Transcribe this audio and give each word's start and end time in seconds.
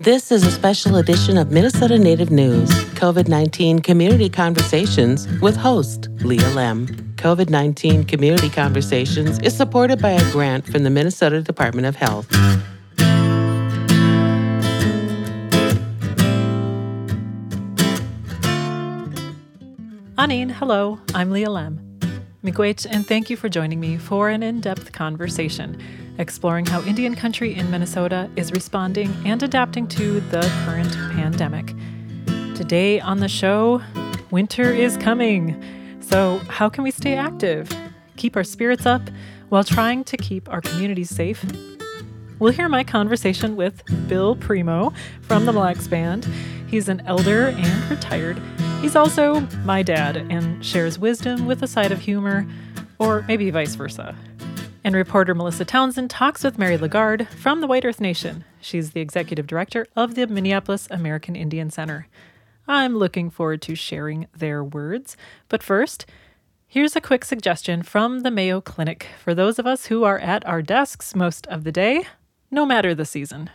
This 0.00 0.32
is 0.32 0.46
a 0.46 0.50
special 0.50 0.96
edition 0.96 1.36
of 1.36 1.52
Minnesota 1.52 1.98
Native 1.98 2.30
News, 2.30 2.70
COVID 2.94 3.28
19 3.28 3.80
Community 3.80 4.30
Conversations 4.30 5.28
with 5.42 5.58
host 5.58 6.08
Leah 6.22 6.40
Lemm. 6.54 6.86
COVID 7.16 7.50
19 7.50 8.04
Community 8.04 8.48
Conversations 8.48 9.38
is 9.40 9.54
supported 9.54 10.00
by 10.00 10.12
a 10.12 10.32
grant 10.32 10.64
from 10.64 10.84
the 10.84 10.88
Minnesota 10.88 11.42
Department 11.42 11.86
of 11.86 11.96
Health. 11.96 12.26
Anin, 20.16 20.50
hello, 20.50 20.98
I'm 21.14 21.30
Leah 21.30 21.48
Lemm. 21.48 21.78
Miigwech, 22.42 22.86
and 22.90 23.06
thank 23.06 23.28
you 23.28 23.36
for 23.36 23.50
joining 23.50 23.80
me 23.80 23.98
for 23.98 24.30
an 24.30 24.42
in 24.42 24.62
depth 24.62 24.92
conversation 24.92 25.78
exploring 26.20 26.66
how 26.66 26.82
Indian 26.82 27.14
country 27.14 27.54
in 27.54 27.70
Minnesota 27.70 28.30
is 28.36 28.52
responding 28.52 29.10
and 29.24 29.42
adapting 29.42 29.88
to 29.88 30.20
the 30.20 30.42
current 30.66 30.92
pandemic. 31.14 31.74
Today 32.54 33.00
on 33.00 33.20
the 33.20 33.28
show, 33.28 33.80
winter 34.30 34.70
is 34.70 34.98
coming. 34.98 35.60
So, 36.00 36.38
how 36.48 36.68
can 36.68 36.84
we 36.84 36.90
stay 36.90 37.14
active, 37.14 37.70
keep 38.16 38.36
our 38.36 38.44
spirits 38.44 38.84
up 38.84 39.00
while 39.48 39.64
trying 39.64 40.04
to 40.04 40.16
keep 40.18 40.46
our 40.50 40.60
communities 40.60 41.08
safe? 41.08 41.42
We'll 42.38 42.52
hear 42.52 42.68
my 42.68 42.84
conversation 42.84 43.56
with 43.56 43.82
Bill 44.06 44.36
Primo 44.36 44.92
from 45.22 45.46
the 45.46 45.52
Lacs 45.52 45.88
Band. 45.88 46.28
He's 46.68 46.88
an 46.88 47.00
elder 47.06 47.48
and 47.48 47.90
retired. 47.90 48.40
He's 48.82 48.94
also 48.94 49.40
my 49.64 49.82
dad 49.82 50.18
and 50.18 50.64
shares 50.64 50.98
wisdom 50.98 51.46
with 51.46 51.62
a 51.62 51.66
side 51.66 51.92
of 51.92 52.00
humor, 52.00 52.46
or 52.98 53.24
maybe 53.26 53.50
vice 53.50 53.74
versa. 53.74 54.14
And 54.82 54.94
reporter 54.94 55.34
Melissa 55.34 55.66
Townsend 55.66 56.08
talks 56.08 56.42
with 56.42 56.58
Mary 56.58 56.78
Lagarde 56.78 57.26
from 57.26 57.60
the 57.60 57.66
White 57.66 57.84
Earth 57.84 58.00
Nation. 58.00 58.44
She's 58.62 58.92
the 58.92 59.02
executive 59.02 59.46
director 59.46 59.86
of 59.94 60.14
the 60.14 60.26
Minneapolis 60.26 60.88
American 60.90 61.36
Indian 61.36 61.70
Center. 61.70 62.08
I'm 62.66 62.96
looking 62.96 63.28
forward 63.28 63.60
to 63.62 63.74
sharing 63.74 64.26
their 64.34 64.64
words. 64.64 65.18
But 65.48 65.62
first, 65.62 66.06
here's 66.66 66.96
a 66.96 67.00
quick 67.00 67.26
suggestion 67.26 67.82
from 67.82 68.20
the 68.20 68.30
Mayo 68.30 68.62
Clinic 68.62 69.08
for 69.22 69.34
those 69.34 69.58
of 69.58 69.66
us 69.66 69.86
who 69.86 70.04
are 70.04 70.18
at 70.18 70.46
our 70.46 70.62
desks 70.62 71.14
most 71.14 71.46
of 71.48 71.64
the 71.64 71.72
day, 71.72 72.06
no 72.50 72.64
matter 72.64 72.94
the 72.94 73.04
season. 73.04 73.50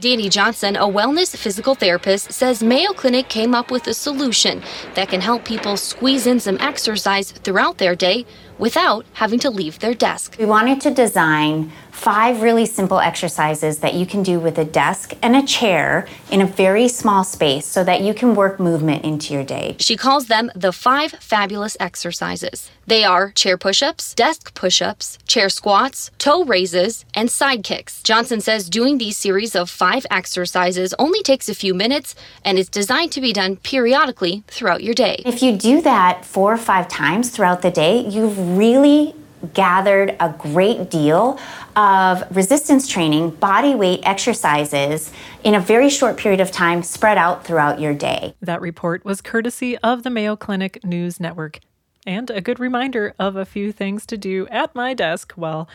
Danny 0.00 0.30
Johnson, 0.30 0.74
a 0.76 0.88
wellness 0.88 1.36
physical 1.36 1.74
therapist, 1.74 2.32
says 2.32 2.62
Mayo 2.62 2.92
Clinic 2.94 3.28
came 3.28 3.54
up 3.54 3.70
with 3.70 3.86
a 3.86 3.92
solution 3.92 4.62
that 4.94 5.10
can 5.10 5.20
help 5.20 5.44
people 5.44 5.76
squeeze 5.76 6.26
in 6.26 6.40
some 6.40 6.56
exercise 6.60 7.30
throughout 7.30 7.76
their 7.76 7.94
day 7.94 8.24
without 8.58 9.04
having 9.12 9.38
to 9.40 9.50
leave 9.50 9.78
their 9.80 9.92
desk. 9.92 10.36
We 10.38 10.46
wanted 10.46 10.80
to 10.80 10.90
design 10.90 11.72
five 12.02 12.42
really 12.42 12.66
simple 12.66 12.98
exercises 12.98 13.78
that 13.78 13.94
you 13.94 14.04
can 14.04 14.24
do 14.24 14.40
with 14.40 14.58
a 14.58 14.64
desk 14.64 15.14
and 15.22 15.36
a 15.36 15.46
chair 15.46 16.04
in 16.32 16.40
a 16.40 16.44
very 16.44 16.88
small 16.88 17.22
space 17.22 17.64
so 17.64 17.84
that 17.84 18.00
you 18.00 18.12
can 18.12 18.34
work 18.34 18.58
movement 18.58 19.04
into 19.04 19.32
your 19.32 19.44
day. 19.44 19.76
She 19.78 19.96
calls 19.96 20.26
them 20.26 20.50
the 20.56 20.72
five 20.72 21.12
fabulous 21.20 21.76
exercises. 21.78 22.72
They 22.88 23.04
are 23.04 23.30
chair 23.30 23.56
push 23.56 23.84
ups, 23.84 24.14
desk 24.14 24.52
push 24.52 24.82
ups, 24.82 25.16
chair 25.28 25.48
squats, 25.48 26.10
toe 26.18 26.44
raises, 26.44 27.04
and 27.14 27.30
side 27.30 27.62
kicks. 27.62 28.02
Johnson 28.02 28.40
says 28.40 28.68
doing 28.68 28.98
these 28.98 29.16
series 29.16 29.54
of 29.54 29.70
five 29.70 30.04
exercises 30.10 30.92
only 30.98 31.22
takes 31.22 31.48
a 31.48 31.54
few 31.54 31.72
minutes 31.72 32.16
and 32.44 32.58
is 32.58 32.68
designed 32.68 33.12
to 33.12 33.20
be 33.20 33.32
done 33.32 33.58
periodically 33.58 34.42
throughout 34.48 34.82
your 34.82 34.94
day. 34.94 35.22
If 35.24 35.40
you 35.40 35.56
do 35.56 35.80
that 35.82 36.24
four 36.24 36.52
or 36.52 36.58
five 36.58 36.88
times 36.88 37.30
throughout 37.30 37.62
the 37.62 37.70
day, 37.70 38.00
you've 38.00 38.36
really 38.58 39.14
gathered 39.54 40.16
a 40.20 40.34
great 40.38 40.90
deal 40.90 41.38
of 41.76 42.24
resistance 42.34 42.88
training, 42.88 43.30
body 43.30 43.74
weight 43.74 44.00
exercises 44.04 45.12
in 45.44 45.54
a 45.54 45.60
very 45.60 45.90
short 45.90 46.16
period 46.16 46.40
of 46.40 46.50
time 46.50 46.82
spread 46.82 47.18
out 47.18 47.44
throughout 47.44 47.80
your 47.80 47.94
day. 47.94 48.34
That 48.40 48.60
report 48.60 49.04
was 49.04 49.20
courtesy 49.20 49.76
of 49.78 50.02
the 50.02 50.10
Mayo 50.10 50.36
Clinic 50.36 50.84
News 50.84 51.18
Network 51.18 51.60
and 52.06 52.30
a 52.30 52.40
good 52.40 52.58
reminder 52.58 53.14
of 53.18 53.36
a 53.36 53.44
few 53.44 53.72
things 53.72 54.06
to 54.06 54.16
do 54.16 54.46
at 54.48 54.74
my 54.74 54.94
desk 54.94 55.32
while 55.34 55.68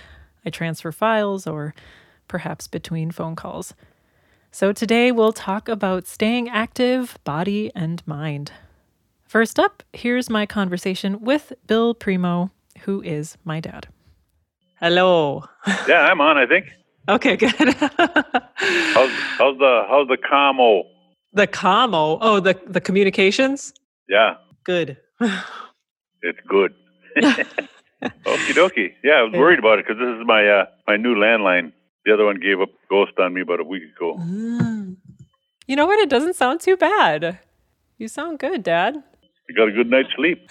I 0.45 0.49
transfer 0.49 0.91
files 0.91 1.47
or 1.47 1.73
perhaps 2.27 2.67
between 2.67 3.11
phone 3.11 3.35
calls. 3.35 3.73
So 4.51 4.71
today 4.71 5.11
we'll 5.11 5.33
talk 5.33 5.69
about 5.69 6.07
staying 6.07 6.49
active, 6.49 7.17
body 7.23 7.71
and 7.75 8.05
mind. 8.07 8.51
First 9.27 9.59
up, 9.59 9.83
here's 9.93 10.29
my 10.29 10.45
conversation 10.45 11.21
with 11.21 11.53
Bill 11.67 11.93
Primo, 11.93 12.51
who 12.83 13.01
is 13.01 13.37
my 13.43 13.59
dad. 13.59 13.87
Hello. 14.79 15.43
Yeah, 15.87 16.01
I'm 16.01 16.21
on. 16.21 16.37
I 16.37 16.45
think. 16.45 16.65
Okay, 17.09 17.35
good. 17.37 17.51
how's, 17.73 19.09
how's 19.37 19.57
the 19.57 19.83
how's 19.89 20.07
the 20.07 20.17
commo? 20.17 20.83
The 21.33 21.47
commo. 21.47 22.17
Oh, 22.21 22.39
the 22.39 22.59
the 22.67 22.81
communications. 22.81 23.73
Yeah. 24.09 24.35
Good. 24.63 24.97
it's 25.19 26.39
good. 26.47 26.73
Okie 28.03 28.53
dokie. 28.53 28.93
Yeah, 29.03 29.19
I 29.19 29.21
was 29.23 29.33
worried 29.33 29.59
about 29.59 29.79
it 29.79 29.87
because 29.87 29.99
this 29.99 30.19
is 30.19 30.25
my 30.25 30.47
uh, 30.47 30.65
my 30.87 30.97
new 30.97 31.15
landline. 31.15 31.71
The 32.05 32.13
other 32.13 32.25
one 32.25 32.39
gave 32.39 32.61
up 32.61 32.69
ghost 32.89 33.13
on 33.19 33.33
me 33.33 33.41
about 33.41 33.59
a 33.59 33.63
week 33.63 33.83
ago. 33.95 34.17
Mm. 34.19 34.97
You 35.67 35.75
know 35.75 35.85
what? 35.85 35.99
It 35.99 36.09
doesn't 36.09 36.35
sound 36.35 36.61
too 36.61 36.77
bad. 36.77 37.39
You 37.97 38.07
sound 38.07 38.39
good, 38.39 38.63
Dad. 38.63 39.03
You 39.49 39.55
got 39.55 39.69
a 39.69 39.71
good 39.71 39.89
night's 39.89 40.09
sleep. 40.15 40.49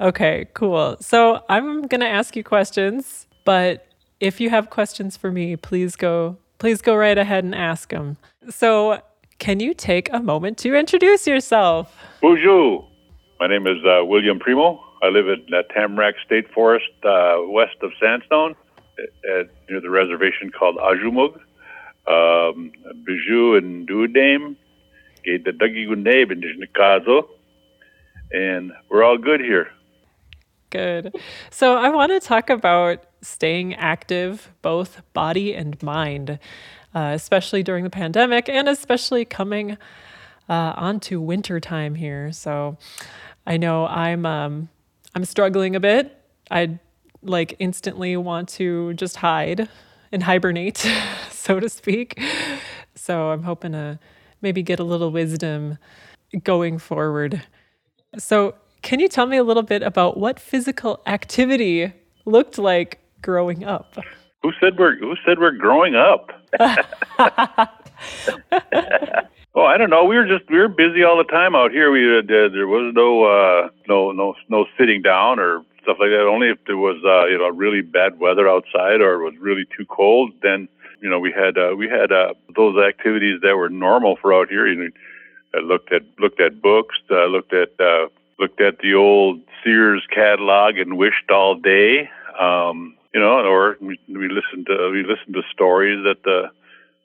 Okay, 0.00 0.46
cool. 0.54 0.96
So 1.00 1.42
I'm 1.48 1.82
gonna 1.82 2.06
ask 2.06 2.36
you 2.36 2.44
questions, 2.44 3.26
but 3.44 3.86
if 4.20 4.40
you 4.40 4.50
have 4.50 4.70
questions 4.70 5.16
for 5.16 5.32
me, 5.32 5.56
please 5.56 5.96
go 5.96 6.36
please 6.58 6.80
go 6.82 6.94
right 6.96 7.18
ahead 7.18 7.44
and 7.44 7.54
ask 7.54 7.90
them. 7.90 8.16
So, 8.50 9.00
can 9.38 9.60
you 9.60 9.74
take 9.74 10.12
a 10.12 10.20
moment 10.20 10.58
to 10.58 10.74
introduce 10.74 11.26
yourself? 11.26 11.96
Bonjour. 12.20 12.88
My 13.38 13.46
name 13.46 13.66
is 13.66 13.78
uh, 13.84 14.04
William 14.04 14.38
Primo. 14.38 14.82
I 15.02 15.08
live 15.08 15.28
in 15.28 15.54
uh, 15.54 15.62
Tamarack 15.72 16.14
State 16.26 16.52
Forest, 16.52 16.90
uh, 17.04 17.36
west 17.46 17.76
of 17.82 17.92
Sandstone, 18.00 18.56
at, 18.98 19.46
near 19.70 19.80
the 19.80 19.90
reservation 19.90 20.50
called 20.50 20.76
Aazhoomog. 20.76 21.38
Um, 22.08 22.72
Bijou 23.04 23.56
and 23.56 23.86
Duodame, 23.86 24.56
Gate 25.22 25.44
the 25.44 25.52
Dougie 25.52 25.86
Gunde, 25.86 26.26
Nikazo 26.32 27.28
and 28.30 28.72
we're 28.90 29.02
all 29.02 29.18
good 29.18 29.40
here. 29.40 29.68
Good. 30.70 31.16
So 31.50 31.76
I 31.76 31.88
want 31.88 32.12
to 32.12 32.20
talk 32.20 32.50
about 32.50 33.04
staying 33.22 33.74
active, 33.74 34.50
both 34.62 35.00
body 35.12 35.54
and 35.54 35.80
mind, 35.82 36.38
uh, 36.94 37.12
especially 37.14 37.62
during 37.62 37.84
the 37.84 37.90
pandemic 37.90 38.48
and 38.48 38.68
especially 38.68 39.24
coming 39.24 39.78
uh, 40.48 40.74
onto 40.76 41.20
winter 41.20 41.60
time 41.60 41.94
here. 41.94 42.32
So 42.32 42.76
I 43.46 43.56
know 43.56 43.86
I'm 43.86 44.26
um, 44.26 44.68
I'm 45.14 45.24
struggling 45.24 45.74
a 45.74 45.80
bit. 45.80 46.14
I 46.50 46.78
like 47.22 47.56
instantly 47.58 48.16
want 48.16 48.48
to 48.50 48.94
just 48.94 49.16
hide 49.16 49.68
and 50.12 50.22
hibernate, 50.22 50.86
so 51.30 51.60
to 51.60 51.68
speak. 51.68 52.20
So 52.94 53.30
I'm 53.30 53.42
hoping 53.42 53.72
to 53.72 53.98
maybe 54.42 54.62
get 54.62 54.78
a 54.80 54.84
little 54.84 55.10
wisdom 55.10 55.78
going 56.42 56.78
forward. 56.78 57.42
So, 58.18 58.54
can 58.82 59.00
you 59.00 59.08
tell 59.08 59.26
me 59.26 59.36
a 59.36 59.44
little 59.44 59.62
bit 59.62 59.82
about 59.82 60.16
what 60.16 60.38
physical 60.38 61.00
activity 61.06 61.92
looked 62.24 62.58
like 62.58 63.00
growing 63.22 63.64
up? 63.64 63.96
Who 64.42 64.52
said 64.60 64.78
we're 64.78 64.96
Who 64.98 65.14
said 65.26 65.38
we're 65.38 65.52
growing 65.52 65.94
up? 65.96 66.30
oh, 69.54 69.64
I 69.64 69.76
don't 69.76 69.90
know. 69.90 70.04
We 70.04 70.16
were 70.16 70.26
just 70.26 70.48
we 70.48 70.58
were 70.58 70.68
busy 70.68 71.02
all 71.02 71.18
the 71.18 71.24
time 71.24 71.54
out 71.54 71.72
here. 71.72 71.90
We 71.90 72.18
uh, 72.18 72.22
there 72.26 72.66
was 72.66 72.92
no 72.94 73.24
uh, 73.24 73.68
no 73.88 74.12
no 74.12 74.34
no 74.48 74.66
sitting 74.78 75.02
down 75.02 75.38
or 75.40 75.64
stuff 75.82 75.96
like 76.00 76.10
that. 76.10 76.26
Only 76.30 76.48
if 76.50 76.58
there 76.66 76.76
was 76.76 76.96
uh, 77.04 77.26
you 77.26 77.38
know 77.38 77.48
really 77.48 77.82
bad 77.82 78.20
weather 78.20 78.48
outside 78.48 79.00
or 79.00 79.20
it 79.20 79.24
was 79.24 79.34
really 79.40 79.64
too 79.76 79.84
cold. 79.86 80.32
Then 80.42 80.68
you 81.02 81.10
know 81.10 81.18
we 81.18 81.32
had 81.32 81.58
uh, 81.58 81.74
we 81.76 81.88
had 81.88 82.12
uh, 82.12 82.34
those 82.54 82.76
activities 82.78 83.40
that 83.42 83.56
were 83.56 83.68
normal 83.68 84.16
for 84.20 84.32
out 84.32 84.48
here. 84.48 84.66
You 84.68 84.84
know, 84.84 84.90
I 85.54 85.58
looked 85.58 85.92
at 85.92 86.02
looked 86.18 86.40
at 86.40 86.62
books, 86.62 86.96
uh, 87.10 87.26
looked 87.26 87.52
at 87.52 87.70
uh, 87.80 88.08
looked 88.38 88.60
at 88.60 88.78
the 88.78 88.94
old 88.94 89.40
Sears 89.64 90.06
catalog 90.14 90.78
and 90.78 90.96
wished 90.96 91.30
all 91.30 91.56
day. 91.56 92.08
Um, 92.38 92.96
you 93.12 93.20
know, 93.20 93.40
or 93.40 93.76
we, 93.80 93.98
listened 94.08 94.66
to 94.66 94.90
we 94.92 95.02
listened 95.02 95.34
to 95.34 95.42
stories 95.52 96.04
that 96.04 96.22
the 96.24 96.50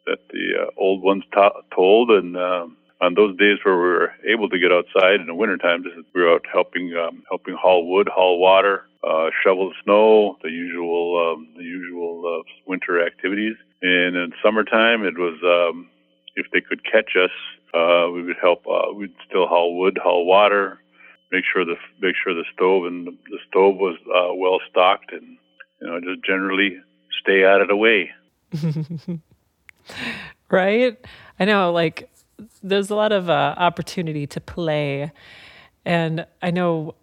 that 0.06 0.20
the 0.30 0.64
uh, 0.64 0.70
old 0.78 1.02
ones 1.02 1.24
ta- 1.34 1.62
told, 1.74 2.12
and 2.12 2.36
um, 2.36 2.78
on 3.02 3.14
those 3.16 3.38
days 3.38 3.58
where 3.64 3.76
we 3.76 3.82
were 3.82 4.14
able 4.28 4.50
to 4.50 4.60
get 4.60 4.72
outside 4.72 5.22
in 5.22 5.28
the 5.28 5.34
wintertime, 5.34 5.84
we 6.14 6.22
were 6.22 6.34
out 6.34 6.46
helping 6.52 6.94
um, 6.94 7.24
helping 7.30 7.56
haul 7.56 7.90
wood, 7.90 8.10
haul 8.14 8.40
water, 8.40 8.86
uh, 9.04 9.30
shovel 9.44 9.72
snow, 9.84 10.38
the 10.44 10.50
usual 10.50 11.34
um, 11.34 11.48
the 11.58 11.64
usual 11.64 12.42
uh, 12.42 12.44
winter 12.68 13.06
activities. 13.06 13.56
And 13.82 14.16
in 14.16 14.34
summertime, 14.44 15.04
it 15.06 15.18
was 15.18 15.40
um, 15.44 15.90
if 16.36 16.48
they 16.52 16.62
could 16.62 16.84
catch 16.84 17.16
us, 17.16 17.32
uh, 17.74 18.10
we 18.12 18.24
would 18.24 18.38
help. 18.42 18.66
Uh, 18.68 18.94
we'd 18.94 19.16
still 19.28 19.48
haul 19.48 19.78
wood, 19.78 19.98
haul 20.02 20.26
water, 20.26 20.80
make 21.34 21.44
sure 21.52 21.66
the 21.66 21.76
make 22.00 22.16
sure 22.24 22.34
the 22.34 22.46
stove 22.54 22.86
and 22.86 23.08
the 23.08 23.40
stove 23.50 23.76
was 23.76 23.98
uh, 24.08 24.34
well 24.36 24.60
stocked, 24.70 25.12
and 25.12 25.38
you 25.82 25.88
know 25.88 26.00
just 26.00 26.24
generally 26.26 26.78
stay 27.22 27.44
out 27.44 27.62
of 27.62 27.68
the 27.68 27.76
way. 27.76 28.12
Right? 30.50 30.98
I 31.40 31.46
know, 31.46 31.72
like, 31.72 32.12
there's 32.62 32.92
a 32.92 32.96
lot 32.96 33.12
of 33.12 33.28
uh, 33.30 33.56
opportunity 33.58 34.28
to 34.28 34.40
play. 34.40 35.12
And 35.84 36.28
I 36.44 36.52
know 36.52 36.94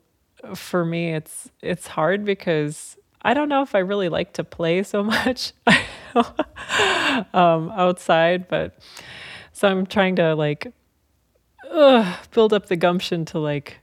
for 0.55 0.85
me, 0.85 1.13
it's 1.13 1.51
it's 1.61 1.89
hard 1.89 2.25
because 2.25 2.97
I 3.23 3.35
don't 3.35 3.49
know 3.49 3.63
if 3.63 3.75
I 3.75 3.81
really 3.81 4.09
like 4.09 4.35
to 4.35 4.45
play 4.45 4.83
so 4.83 5.03
much 5.17 5.53
um, 7.35 7.71
outside, 7.71 8.49
but 8.49 8.79
so 9.53 9.69
I'm 9.69 9.85
trying 9.85 10.17
to 10.17 10.35
like 10.35 10.73
ugh, 11.71 12.17
build 12.31 12.53
up 12.53 12.67
the 12.67 12.77
gumption 12.77 13.25
to 13.27 13.39
like 13.39 13.81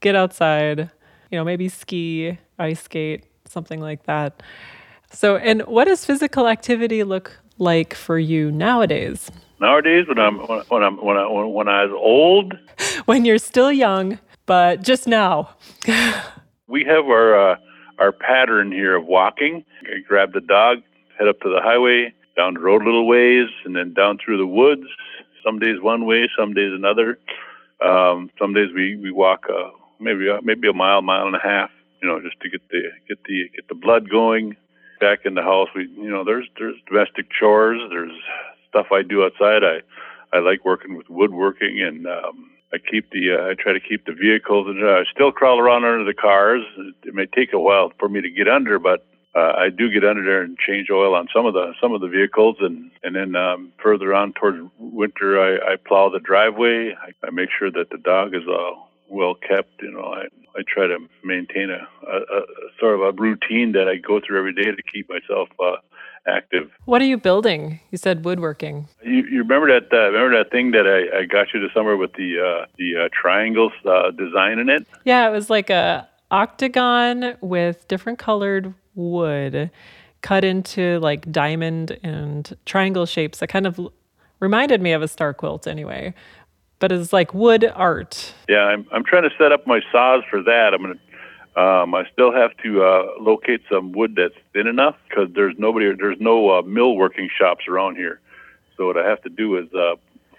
get 0.00 0.14
outside, 0.14 0.90
you 1.30 1.38
know, 1.38 1.44
maybe 1.44 1.68
ski, 1.68 2.38
ice 2.58 2.82
skate, 2.82 3.24
something 3.44 3.80
like 3.80 4.04
that. 4.04 4.42
So, 5.12 5.36
and 5.36 5.62
what 5.62 5.84
does 5.84 6.04
physical 6.04 6.48
activity 6.48 7.04
look 7.04 7.38
like 7.58 7.94
for 7.94 8.18
you 8.18 8.50
nowadays? 8.50 9.30
Nowadays, 9.60 10.06
when 10.08 10.18
I'm 10.18 10.38
when 10.38 10.82
I'm 10.82 11.02
when 11.02 11.16
I 11.16 11.26
when 11.26 11.68
I 11.68 11.84
was 11.84 11.92
old, 11.92 12.54
when 13.06 13.24
you're 13.24 13.38
still 13.38 13.72
young, 13.72 14.18
but 14.44 14.82
just 14.82 15.06
now. 15.06 15.50
we 16.68 16.84
have 16.84 17.06
our 17.06 17.52
uh, 17.52 17.56
our 17.98 18.12
pattern 18.12 18.72
here 18.72 18.96
of 18.96 19.06
walking. 19.06 19.64
I 19.82 20.00
grab 20.06 20.34
the 20.34 20.40
dog, 20.40 20.78
head 21.18 21.28
up 21.28 21.40
to 21.40 21.48
the 21.48 21.60
highway, 21.62 22.12
down 22.36 22.54
the 22.54 22.60
road 22.60 22.82
a 22.82 22.84
little 22.84 23.06
ways, 23.06 23.48
and 23.64 23.74
then 23.74 23.94
down 23.94 24.18
through 24.22 24.36
the 24.38 24.46
woods. 24.46 24.86
Some 25.42 25.58
days 25.58 25.80
one 25.80 26.04
way, 26.04 26.28
some 26.38 26.52
days 26.52 26.72
another. 26.74 27.18
Um, 27.82 28.30
some 28.38 28.52
days 28.52 28.68
we 28.74 28.96
we 28.96 29.10
walk 29.10 29.46
uh, 29.48 29.70
maybe 30.00 30.28
uh, 30.28 30.40
maybe 30.42 30.68
a 30.68 30.72
mile, 30.72 31.02
mile 31.02 31.26
and 31.26 31.36
a 31.36 31.42
half. 31.42 31.70
You 32.02 32.08
know, 32.08 32.20
just 32.20 32.40
to 32.40 32.50
get 32.50 32.62
the 32.70 32.82
get 33.08 33.18
the 33.24 33.48
get 33.54 33.68
the 33.68 33.74
blood 33.74 34.10
going. 34.10 34.56
Back 34.98 35.26
in 35.26 35.34
the 35.34 35.42
house, 35.42 35.68
we 35.74 35.88
you 35.88 36.08
know 36.08 36.24
there's 36.24 36.48
there's 36.58 36.76
domestic 36.88 37.26
chores. 37.30 37.80
There's 37.90 38.12
stuff 38.68 38.86
I 38.92 39.02
do 39.02 39.24
outside. 39.24 39.62
I 39.62 39.82
I 40.32 40.40
like 40.40 40.64
working 40.64 40.96
with 40.96 41.08
woodworking 41.08 41.82
and 41.82 42.06
um, 42.06 42.50
I 42.72 42.78
keep 42.78 43.10
the 43.10 43.32
uh, 43.32 43.50
I 43.50 43.54
try 43.54 43.72
to 43.72 43.80
keep 43.80 44.06
the 44.06 44.12
vehicles 44.12 44.66
and 44.68 44.82
uh, 44.82 45.00
I 45.00 45.04
still 45.12 45.32
crawl 45.32 45.58
around 45.58 45.84
under 45.84 46.04
the 46.04 46.14
cars. 46.14 46.62
It 47.04 47.14
may 47.14 47.26
take 47.26 47.52
a 47.52 47.58
while 47.58 47.92
for 47.98 48.08
me 48.08 48.20
to 48.20 48.30
get 48.30 48.48
under, 48.48 48.78
but 48.78 49.06
uh, 49.34 49.52
I 49.56 49.68
do 49.68 49.90
get 49.90 50.04
under 50.04 50.24
there 50.24 50.42
and 50.42 50.58
change 50.58 50.88
oil 50.90 51.14
on 51.14 51.28
some 51.34 51.46
of 51.46 51.54
the 51.54 51.74
some 51.80 51.92
of 51.92 52.00
the 52.00 52.08
vehicles, 52.08 52.56
and 52.60 52.90
and 53.02 53.14
then 53.14 53.36
um, 53.36 53.72
further 53.82 54.14
on 54.14 54.32
towards 54.32 54.58
winter, 54.78 55.40
I, 55.40 55.72
I 55.72 55.76
plow 55.76 56.08
the 56.08 56.20
driveway. 56.20 56.94
I, 56.94 57.12
I 57.26 57.30
make 57.30 57.50
sure 57.56 57.70
that 57.70 57.90
the 57.90 57.98
dog 57.98 58.34
is 58.34 58.48
all 58.48 58.85
well 59.08 59.34
kept. 59.34 59.82
You 59.82 59.92
know, 59.92 60.04
I 60.04 60.24
I 60.56 60.62
try 60.66 60.86
to 60.86 60.98
maintain 61.22 61.70
a, 61.70 61.86
a, 62.08 62.16
a 62.16 62.42
sort 62.80 62.94
of 62.94 63.00
a 63.02 63.12
routine 63.12 63.72
that 63.72 63.88
I 63.88 63.96
go 63.96 64.20
through 64.20 64.38
every 64.38 64.54
day 64.54 64.70
to 64.70 64.82
keep 64.90 65.08
myself 65.08 65.48
uh, 65.60 65.76
active. 66.26 66.70
What 66.86 67.02
are 67.02 67.06
you 67.06 67.18
building? 67.18 67.80
You 67.90 67.98
said 67.98 68.24
woodworking. 68.24 68.88
You, 69.02 69.24
you 69.26 69.38
remember 69.42 69.68
that? 69.68 69.92
Uh, 69.92 70.10
remember 70.10 70.36
that 70.38 70.50
thing 70.50 70.70
that 70.72 70.86
I, 70.86 71.20
I 71.20 71.24
got 71.26 71.52
you 71.52 71.60
this 71.60 71.72
summer 71.74 71.96
with 71.96 72.14
the 72.14 72.40
uh, 72.40 72.66
the 72.78 73.04
uh, 73.04 73.08
triangles 73.12 73.72
uh, 73.84 74.10
design 74.12 74.58
in 74.58 74.68
it? 74.68 74.86
Yeah, 75.04 75.28
it 75.28 75.32
was 75.32 75.50
like 75.50 75.70
a 75.70 76.08
octagon 76.30 77.36
with 77.40 77.86
different 77.88 78.18
colored 78.18 78.74
wood 78.94 79.70
cut 80.22 80.44
into 80.44 80.98
like 81.00 81.30
diamond 81.30 81.98
and 82.02 82.56
triangle 82.64 83.06
shapes 83.06 83.38
that 83.38 83.46
kind 83.46 83.66
of 83.66 83.78
reminded 84.40 84.80
me 84.80 84.92
of 84.92 85.02
a 85.02 85.08
star 85.08 85.32
quilt 85.32 85.68
anyway 85.68 86.12
but 86.78 86.92
it's 86.92 87.12
like 87.12 87.34
wood 87.34 87.70
art 87.74 88.34
yeah 88.48 88.64
i'm, 88.64 88.86
I'm 88.92 89.04
trying 89.04 89.24
to 89.24 89.30
set 89.38 89.52
up 89.52 89.66
my 89.66 89.80
saws 89.92 90.22
for 90.30 90.42
that 90.42 90.74
i'm 90.74 90.82
going 90.82 90.94
to 90.94 91.00
um, 91.56 91.94
I 91.94 92.04
still 92.12 92.32
have 92.32 92.54
to 92.62 92.82
uh, 92.82 93.06
locate 93.18 93.62
some 93.70 93.92
wood 93.92 94.14
that's 94.14 94.34
thin 94.52 94.66
enough 94.66 94.94
because 95.08 95.28
there's 95.34 95.54
nobody, 95.56 95.90
there's 95.96 96.20
no 96.20 96.58
uh, 96.58 96.62
mill 96.62 96.96
working 96.96 97.30
shops 97.34 97.66
around 97.66 97.96
here. 97.96 98.20
So 98.76 98.86
what 98.86 98.98
I 98.98 99.08
have 99.08 99.22
to 99.22 99.30
do 99.30 99.56
is 99.56 99.72
uh, 99.72 99.94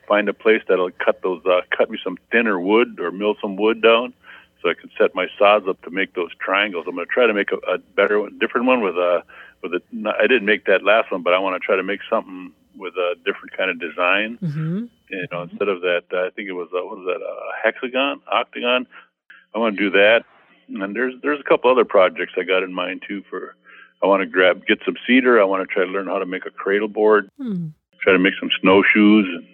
find 0.08 0.30
a 0.30 0.34
place 0.34 0.62
that'll 0.68 0.92
cut 0.92 1.24
those, 1.24 1.44
uh, 1.44 1.62
cut 1.76 1.90
me 1.90 1.98
some 2.04 2.18
thinner 2.32 2.60
wood 2.60 3.00
or 3.00 3.12
mill 3.12 3.36
some 3.42 3.56
wood 3.56 3.82
down, 3.82 4.14
so 4.62 4.70
I 4.70 4.76
can 4.76 4.92
set 4.96 5.16
my 5.16 5.28
saws 5.40 5.64
up 5.68 5.82
to 5.82 5.90
make 5.90 6.14
those 6.14 6.30
triangles. 6.40 6.86
I'm 6.88 6.94
going 6.94 7.08
to 7.08 7.12
try 7.12 7.26
to 7.26 7.34
make 7.34 7.52
a, 7.52 7.58
a 7.68 7.80
better, 7.80 8.20
one, 8.20 8.38
different 8.38 8.68
one 8.68 8.82
with 8.82 8.96
a, 8.96 9.24
with 9.64 9.74
a. 9.74 9.82
I 10.20 10.28
didn't 10.28 10.46
make 10.46 10.66
that 10.66 10.84
last 10.84 11.12
one, 11.12 11.24
but 11.24 11.34
I 11.34 11.40
want 11.40 11.60
to 11.60 11.66
try 11.66 11.76
to 11.76 11.84
make 11.84 12.02
something 12.08 12.52
with 12.78 12.94
a 12.94 13.16
different 13.26 13.58
kind 13.58 13.72
of 13.72 13.80
design. 13.80 14.38
Mm-hmm. 14.40 14.86
You 15.10 15.28
know, 15.32 15.44
instead 15.44 15.70
of 15.70 15.82
that, 15.82 16.04
I 16.12 16.30
think 16.36 16.50
it 16.50 16.54
was 16.54 16.70
uh, 16.74 16.86
what 16.86 16.98
was 16.98 17.06
that, 17.08 17.24
a 17.24 17.64
hexagon, 17.64 18.22
octagon. 18.32 18.88
I 19.56 19.60
want 19.60 19.78
to 19.78 19.84
do 19.84 19.92
that 19.92 20.26
and 20.70 20.96
there's 20.96 21.14
there's 21.22 21.40
a 21.40 21.44
couple 21.44 21.72
other 21.72 21.86
projects 21.86 22.34
I 22.38 22.44
got 22.44 22.64
in 22.64 22.74
mind 22.74 23.04
too. 23.08 23.24
For 23.30 23.56
I 24.04 24.08
want 24.08 24.22
to 24.22 24.26
grab 24.26 24.66
get 24.66 24.80
some 24.86 24.96
cedar. 25.06 25.42
I 25.42 25.46
want 25.46 25.68
to 25.68 25.74
try 25.74 25.86
to 25.86 25.92
learn 25.92 26.08
how 26.08 26.20
to 26.20 26.26
make 26.26 26.46
a 26.46 26.52
cradle 26.52 26.88
board. 26.88 27.30
Hmm. 27.38 27.68
Try 28.02 28.14
to 28.14 28.20
make 28.20 28.34
some 28.40 28.50
snowshoes 28.62 29.26
and 29.26 29.46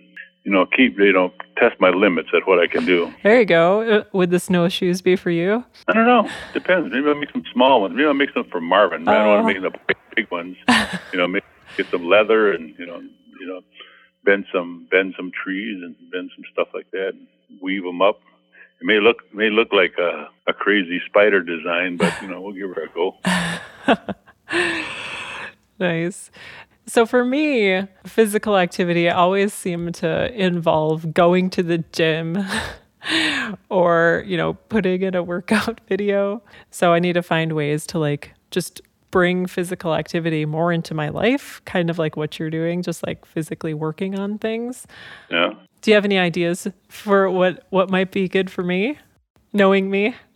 you 0.43 0.51
know 0.51 0.65
keep 0.65 0.97
you 0.97 1.13
know 1.13 1.31
test 1.57 1.79
my 1.79 1.89
limits 1.89 2.29
at 2.35 2.47
what 2.47 2.59
I 2.59 2.67
can 2.67 2.85
do. 2.85 3.13
There 3.23 3.39
you 3.39 3.45
go. 3.45 3.81
Uh, 3.81 4.03
would 4.13 4.31
the 4.31 4.39
snowshoes 4.39 5.01
be 5.01 5.15
for 5.15 5.31
you? 5.31 5.63
I 5.87 5.93
don't 5.93 6.05
know. 6.05 6.29
Depends. 6.53 6.91
Maybe 6.91 7.07
I'll 7.07 7.15
make 7.15 7.31
some 7.31 7.45
small 7.53 7.81
ones. 7.81 7.95
Maybe 7.95 8.07
I'll 8.07 8.13
make 8.13 8.33
some 8.33 8.45
for 8.45 8.61
Marvin. 8.61 9.07
I 9.07 9.19
don't 9.19 9.27
want 9.27 9.47
to 9.47 9.61
make 9.61 9.73
the 9.73 9.79
big, 9.87 9.97
big 10.15 10.31
ones. 10.31 10.57
you 11.11 11.19
know, 11.19 11.27
make, 11.27 11.43
get 11.77 11.87
some 11.89 12.07
leather 12.07 12.51
and 12.51 12.77
you 12.77 12.85
know 12.85 13.01
you 13.39 13.47
know 13.47 13.61
bend 14.23 14.45
some 14.53 14.87
bend 14.89 15.13
some 15.17 15.31
trees 15.31 15.81
and 15.83 15.95
bend 16.11 16.31
some 16.35 16.45
stuff 16.51 16.69
like 16.73 16.89
that. 16.91 17.13
Weave 17.61 17.83
them 17.83 18.01
up 18.01 18.19
it 18.83 18.85
may 18.85 18.99
look 18.99 19.23
may 19.33 19.49
look 19.49 19.71
like 19.71 19.93
a, 19.97 20.29
a 20.45 20.53
crazy 20.53 21.01
spider 21.05 21.41
design, 21.41 21.95
but 21.95 22.13
you 22.21 22.27
know 22.27 22.41
we'll 22.41 22.51
give 22.53 22.69
her 22.75 22.83
a 22.83 22.89
go. 22.89 23.15
nice. 25.79 26.29
So 26.85 27.05
for 27.05 27.23
me, 27.23 27.87
physical 28.05 28.57
activity 28.57 29.09
always 29.09 29.53
seemed 29.53 29.95
to 29.95 30.33
involve 30.33 31.13
going 31.13 31.49
to 31.51 31.63
the 31.63 31.77
gym 31.93 32.45
or, 33.69 34.25
you 34.27 34.35
know, 34.35 34.55
putting 34.55 35.01
in 35.01 35.15
a 35.15 35.23
workout 35.23 35.79
video. 35.87 36.43
So 36.69 36.91
I 36.91 36.99
need 36.99 37.13
to 37.13 37.23
find 37.23 37.53
ways 37.53 37.87
to 37.87 37.99
like 37.99 38.33
just 38.51 38.81
bring 39.13 39.45
physical 39.45 39.93
activity 39.93 40.43
more 40.43 40.73
into 40.73 40.95
my 40.95 41.07
life, 41.07 41.61
kind 41.65 41.91
of 41.91 41.99
like 41.99 42.17
what 42.17 42.39
you're 42.39 42.49
doing, 42.49 42.81
just 42.81 43.05
like 43.05 43.23
physically 43.25 43.75
working 43.75 44.17
on 44.17 44.39
things. 44.39 44.87
Yeah. 45.29 45.51
Do 45.81 45.91
you 45.91 45.95
have 45.95 46.03
any 46.03 46.17
ideas 46.17 46.67
for 46.89 47.29
what 47.29 47.63
what 47.69 47.91
might 47.91 48.11
be 48.11 48.27
good 48.27 48.49
for 48.49 48.63
me, 48.63 48.97
knowing 49.53 49.91
me? 49.91 50.15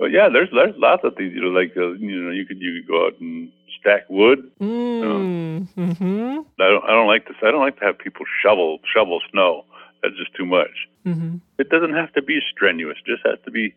well, 0.00 0.10
yeah, 0.10 0.28
there's 0.28 0.48
there's 0.52 0.74
lots 0.76 1.04
of 1.04 1.14
things. 1.14 1.32
You 1.32 1.42
know, 1.42 1.48
like 1.48 1.76
uh, 1.76 1.92
you 1.92 2.20
know, 2.20 2.32
you 2.32 2.44
could 2.44 2.60
you 2.60 2.80
could 2.80 2.88
go 2.88 3.06
out 3.06 3.20
and 3.20 3.52
stack 3.78 4.10
wood. 4.10 4.50
Mm, 4.60 5.68
mm-hmm. 5.76 6.38
I 6.60 6.68
don't 6.68 6.84
I 6.84 6.90
don't 6.90 7.06
like 7.06 7.28
this. 7.28 7.36
I 7.40 7.52
don't 7.52 7.60
like 7.60 7.78
to 7.78 7.84
have 7.84 7.98
people 7.98 8.26
shovel 8.42 8.80
shovel 8.92 9.20
snow. 9.30 9.64
That's 10.02 10.16
just 10.16 10.34
too 10.34 10.44
much. 10.44 10.88
Mm-hmm. 11.06 11.36
It 11.58 11.68
doesn't 11.70 11.94
have 11.94 12.12
to 12.14 12.22
be 12.22 12.40
strenuous. 12.50 12.96
It 13.06 13.12
just 13.12 13.24
has 13.24 13.38
to 13.44 13.52
be 13.52 13.74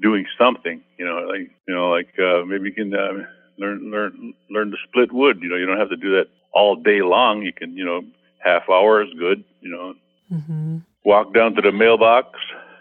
doing 0.00 0.26
something. 0.38 0.82
You 0.98 1.04
know, 1.04 1.16
like 1.28 1.50
you 1.66 1.74
know, 1.74 1.90
like 1.90 2.18
uh, 2.18 2.44
maybe 2.44 2.68
you 2.68 2.74
can 2.74 2.94
uh, 2.94 3.24
learn 3.58 3.90
learn 3.90 4.34
learn 4.50 4.70
to 4.70 4.76
split 4.88 5.12
wood. 5.12 5.38
You 5.42 5.48
know, 5.48 5.56
you 5.56 5.66
don't 5.66 5.78
have 5.78 5.90
to 5.90 5.96
do 5.96 6.12
that 6.16 6.26
all 6.52 6.76
day 6.76 7.02
long. 7.02 7.42
You 7.42 7.52
can 7.52 7.76
you 7.76 7.84
know 7.84 8.02
half 8.38 8.68
hour 8.68 9.02
is 9.02 9.12
good, 9.18 9.44
you 9.60 9.70
know. 9.70 9.94
Mm-hmm. 10.32 10.78
Walk 11.04 11.34
down 11.34 11.54
to 11.54 11.62
the 11.62 11.72
mailbox. 11.72 12.38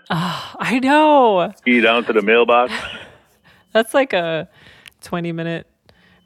Oh, 0.10 0.55
I 0.60 0.79
know. 0.79 1.51
Ski 1.58 1.82
down 1.82 2.05
to 2.05 2.13
the 2.13 2.22
mailbox. 2.22 2.74
That's 3.74 3.93
like 3.93 4.13
a 4.13 4.48
20 5.01 5.32
minute 5.32 5.67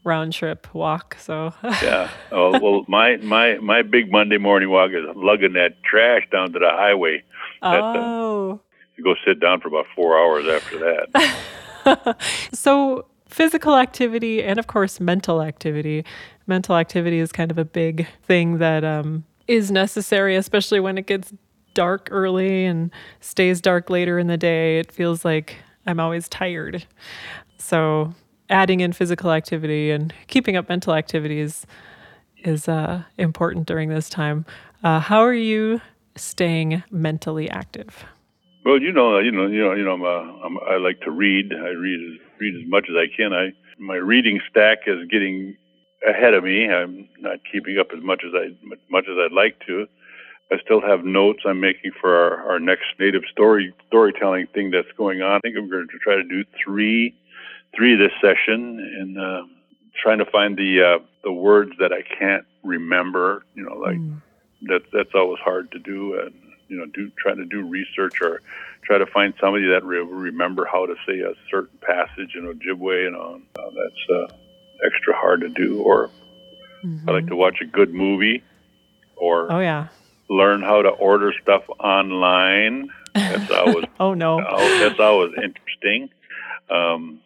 round 0.03 0.33
trip 0.33 0.73
walk. 0.73 1.17
So 1.19 1.53
yeah. 1.63 2.09
Oh 2.31 2.59
well, 2.59 2.85
my 2.87 3.17
my 3.17 3.57
my 3.57 3.81
big 3.81 4.11
Monday 4.11 4.37
morning 4.37 4.69
walk 4.69 4.91
is 4.91 5.03
lugging 5.15 5.53
that 5.53 5.83
trash 5.83 6.23
down 6.31 6.53
to 6.53 6.59
the 6.59 6.69
highway. 6.69 7.23
Oh. 7.61 8.61
You 8.97 9.03
go 9.03 9.15
sit 9.25 9.39
down 9.39 9.61
for 9.61 9.67
about 9.67 9.85
four 9.95 10.17
hours 10.17 10.47
after 10.47 10.79
that. 10.79 12.17
so 12.53 13.05
physical 13.27 13.75
activity 13.75 14.41
and 14.41 14.57
of 14.57 14.67
course 14.67 14.99
mental 14.99 15.41
activity 15.41 16.03
mental 16.47 16.75
activity 16.75 17.19
is 17.19 17.31
kind 17.31 17.51
of 17.51 17.57
a 17.57 17.65
big 17.65 18.07
thing 18.23 18.57
that 18.57 18.83
um, 18.83 19.25
is 19.47 19.69
necessary, 19.69 20.35
especially 20.35 20.79
when 20.79 20.97
it 20.97 21.05
gets 21.05 21.33
dark 21.73 22.07
early 22.09 22.65
and 22.65 22.89
stays 23.19 23.61
dark 23.61 23.89
later 23.89 24.17
in 24.17 24.27
the 24.27 24.37
day. 24.37 24.79
It 24.79 24.91
feels 24.91 25.23
like 25.23 25.57
I'm 25.85 25.99
always 25.99 26.27
tired. 26.27 26.85
So 27.57 28.13
adding 28.49 28.79
in 28.79 28.93
physical 28.93 29.31
activity 29.31 29.91
and 29.91 30.13
keeping 30.27 30.55
up 30.55 30.69
mental 30.69 30.93
activities 30.93 31.67
is 32.43 32.67
uh, 32.67 33.03
important 33.17 33.67
during 33.67 33.89
this 33.89 34.09
time. 34.09 34.45
Uh, 34.83 34.99
how 34.99 35.19
are 35.19 35.33
you 35.33 35.81
staying 36.15 36.83
mentally 36.89 37.49
active? 37.49 38.05
Well, 38.67 38.81
you 38.81 38.91
know, 38.91 39.17
you 39.19 39.31
know, 39.31 39.47
you 39.47 39.63
know, 39.63 39.71
you 39.71 39.85
know, 39.85 39.93
I'm, 39.93 40.03
uh, 40.03 40.45
I'm, 40.45 40.57
i 40.69 40.75
like 40.75 40.99
to 41.01 41.11
read. 41.11 41.53
I 41.53 41.69
read 41.69 42.01
as 42.03 42.19
read 42.37 42.53
as 42.53 42.69
much 42.69 42.87
as 42.89 42.97
I 42.97 43.07
can. 43.15 43.31
I 43.31 43.53
my 43.79 43.95
reading 43.95 44.41
stack 44.51 44.79
is 44.87 45.07
getting 45.09 45.55
ahead 46.05 46.33
of 46.33 46.43
me. 46.43 46.69
I'm 46.69 47.07
not 47.17 47.39
keeping 47.49 47.77
up 47.79 47.87
as 47.95 48.03
much 48.03 48.23
as 48.27 48.33
I 48.35 48.49
much 48.89 49.05
as 49.09 49.15
I'd 49.17 49.31
like 49.31 49.57
to. 49.67 49.85
I 50.51 50.57
still 50.65 50.81
have 50.81 51.05
notes 51.05 51.43
I'm 51.45 51.61
making 51.61 51.91
for 52.01 52.13
our, 52.13 52.51
our 52.51 52.59
next 52.59 52.87
native 52.99 53.21
story 53.31 53.73
storytelling 53.87 54.47
thing 54.47 54.71
that's 54.71 54.91
going 54.97 55.21
on. 55.21 55.37
I 55.37 55.39
think 55.39 55.55
I'm 55.57 55.69
going 55.69 55.87
to 55.89 55.99
try 55.99 56.15
to 56.15 56.23
do 56.25 56.43
three 56.61 57.15
three 57.73 57.95
this 57.95 58.11
session 58.19 58.79
and 58.99 59.17
uh, 59.17 59.43
trying 60.03 60.17
to 60.17 60.25
find 60.25 60.57
the 60.57 60.81
uh, 60.83 61.05
the 61.23 61.31
words 61.31 61.71
that 61.79 61.93
I 61.93 62.01
can't 62.19 62.43
remember. 62.63 63.45
You 63.55 63.63
know, 63.63 63.77
like 63.77 63.95
mm. 63.95 64.21
that 64.63 64.81
that's 64.91 65.15
always 65.15 65.39
hard 65.39 65.71
to 65.71 65.79
do, 65.79 66.19
and 66.19 66.33
you 66.67 66.77
know, 66.77 66.85
do 66.85 67.11
trying 67.17 67.37
to 67.37 67.45
do 67.45 67.65
research 67.65 68.21
or 68.21 68.41
try 68.83 68.97
to 68.97 69.05
find 69.05 69.33
somebody 69.39 69.67
that 69.67 69.83
re- 69.83 69.99
remember 69.99 70.65
how 70.65 70.85
to 70.85 70.95
say 71.07 71.19
a 71.19 71.33
certain 71.49 71.77
passage 71.81 72.35
in 72.35 72.43
Ojibwe. 72.43 73.03
You 73.03 73.11
know, 73.11 73.41
uh, 73.57 73.61
that's 73.61 74.09
uh, 74.13 74.35
extra 74.85 75.15
hard 75.15 75.41
to 75.41 75.49
do. 75.49 75.81
Or 75.81 76.09
mm-hmm. 76.83 77.09
I 77.09 77.13
like 77.13 77.27
to 77.27 77.35
watch 77.35 77.59
a 77.61 77.65
good 77.65 77.93
movie, 77.93 78.43
or 79.15 79.51
oh 79.51 79.59
yeah, 79.59 79.87
learn 80.29 80.61
how 80.61 80.81
to 80.81 80.89
order 80.89 81.33
stuff 81.41 81.63
online. 81.79 82.89
That's 83.13 83.51
always 83.51 83.85
oh 83.99 84.13
no, 84.13 84.37
that's 84.79 84.99
always 84.99 85.33
interesting. 85.41 86.09
Um, 86.69 87.21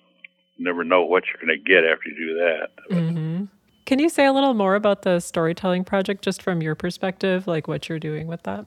never 0.59 0.83
know 0.83 1.03
what 1.03 1.23
you're 1.25 1.45
going 1.45 1.57
to 1.57 1.63
get 1.63 1.83
after 1.83 2.09
you 2.09 2.15
do 2.15 2.33
that. 2.35 2.69
Mm-hmm. 2.91 3.45
Can 3.85 3.99
you 3.99 4.09
say 4.09 4.25
a 4.25 4.31
little 4.31 4.53
more 4.53 4.75
about 4.75 5.01
the 5.01 5.19
storytelling 5.19 5.83
project, 5.83 6.23
just 6.23 6.41
from 6.41 6.61
your 6.61 6.75
perspective, 6.75 7.47
like 7.47 7.67
what 7.67 7.89
you're 7.89 7.99
doing 7.99 8.27
with 8.27 8.43
that? 8.43 8.65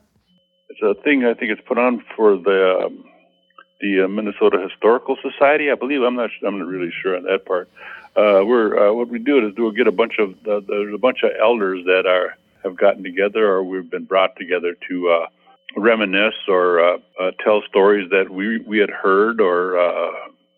A 0.84 0.94
thing 1.02 1.24
I 1.24 1.34
think 1.34 1.50
it's 1.50 1.66
put 1.66 1.78
on 1.78 2.04
for 2.16 2.36
the 2.36 2.84
um, 2.86 3.04
the 3.80 4.04
uh, 4.04 4.08
Minnesota 4.08 4.66
Historical 4.68 5.16
Society, 5.22 5.70
I 5.70 5.74
believe. 5.74 6.02
I'm 6.02 6.16
not 6.16 6.30
I'm 6.46 6.58
not 6.58 6.68
really 6.68 6.92
sure 7.02 7.16
on 7.16 7.24
that 7.24 7.44
part. 7.46 7.68
Uh, 8.16 8.44
we're 8.44 8.88
uh, 8.88 8.92
what 8.92 9.08
we 9.08 9.18
do 9.18 9.46
is 9.46 9.54
we'll 9.56 9.72
get 9.72 9.86
a 9.86 9.92
bunch 9.92 10.18
of 10.18 10.30
uh, 10.46 10.60
there's 10.68 10.94
a 10.94 10.98
bunch 10.98 11.22
of 11.22 11.30
elders 11.40 11.84
that 11.86 12.06
are 12.06 12.36
have 12.62 12.76
gotten 12.76 13.02
together 13.02 13.46
or 13.46 13.62
we've 13.62 13.90
been 13.90 14.04
brought 14.04 14.36
together 14.36 14.76
to 14.88 15.08
uh, 15.08 15.26
reminisce 15.76 16.34
or 16.48 16.80
uh, 16.80 16.98
uh, 17.20 17.30
tell 17.42 17.62
stories 17.68 18.10
that 18.10 18.30
we 18.30 18.58
we 18.58 18.78
had 18.78 18.90
heard 18.90 19.40
or 19.40 19.78
uh, 19.78 20.10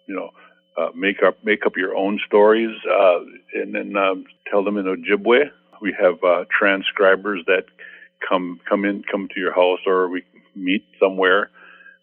you 0.07 0.15
know 0.15 0.31
uh, 0.77 0.91
make 0.95 1.23
up 1.23 1.43
make 1.45 1.67
up 1.67 1.77
your 1.77 1.97
own 1.97 2.21
stories 2.27 2.77
uh, 2.91 3.21
and 3.55 3.75
then 3.75 3.97
um, 3.97 4.25
tell 4.51 4.63
them 4.63 4.77
in 4.77 4.85
Ojibwe. 4.85 5.51
We 5.81 5.95
have 5.99 6.23
uh, 6.25 6.45
transcribers 6.51 7.45
that 7.47 7.65
come 8.29 8.61
come 8.69 8.85
in 8.85 9.03
come 9.11 9.29
to 9.35 9.41
your 9.41 9.53
house 9.53 9.81
or 9.87 10.09
we 10.09 10.25
meet 10.55 10.85
somewhere 11.01 11.51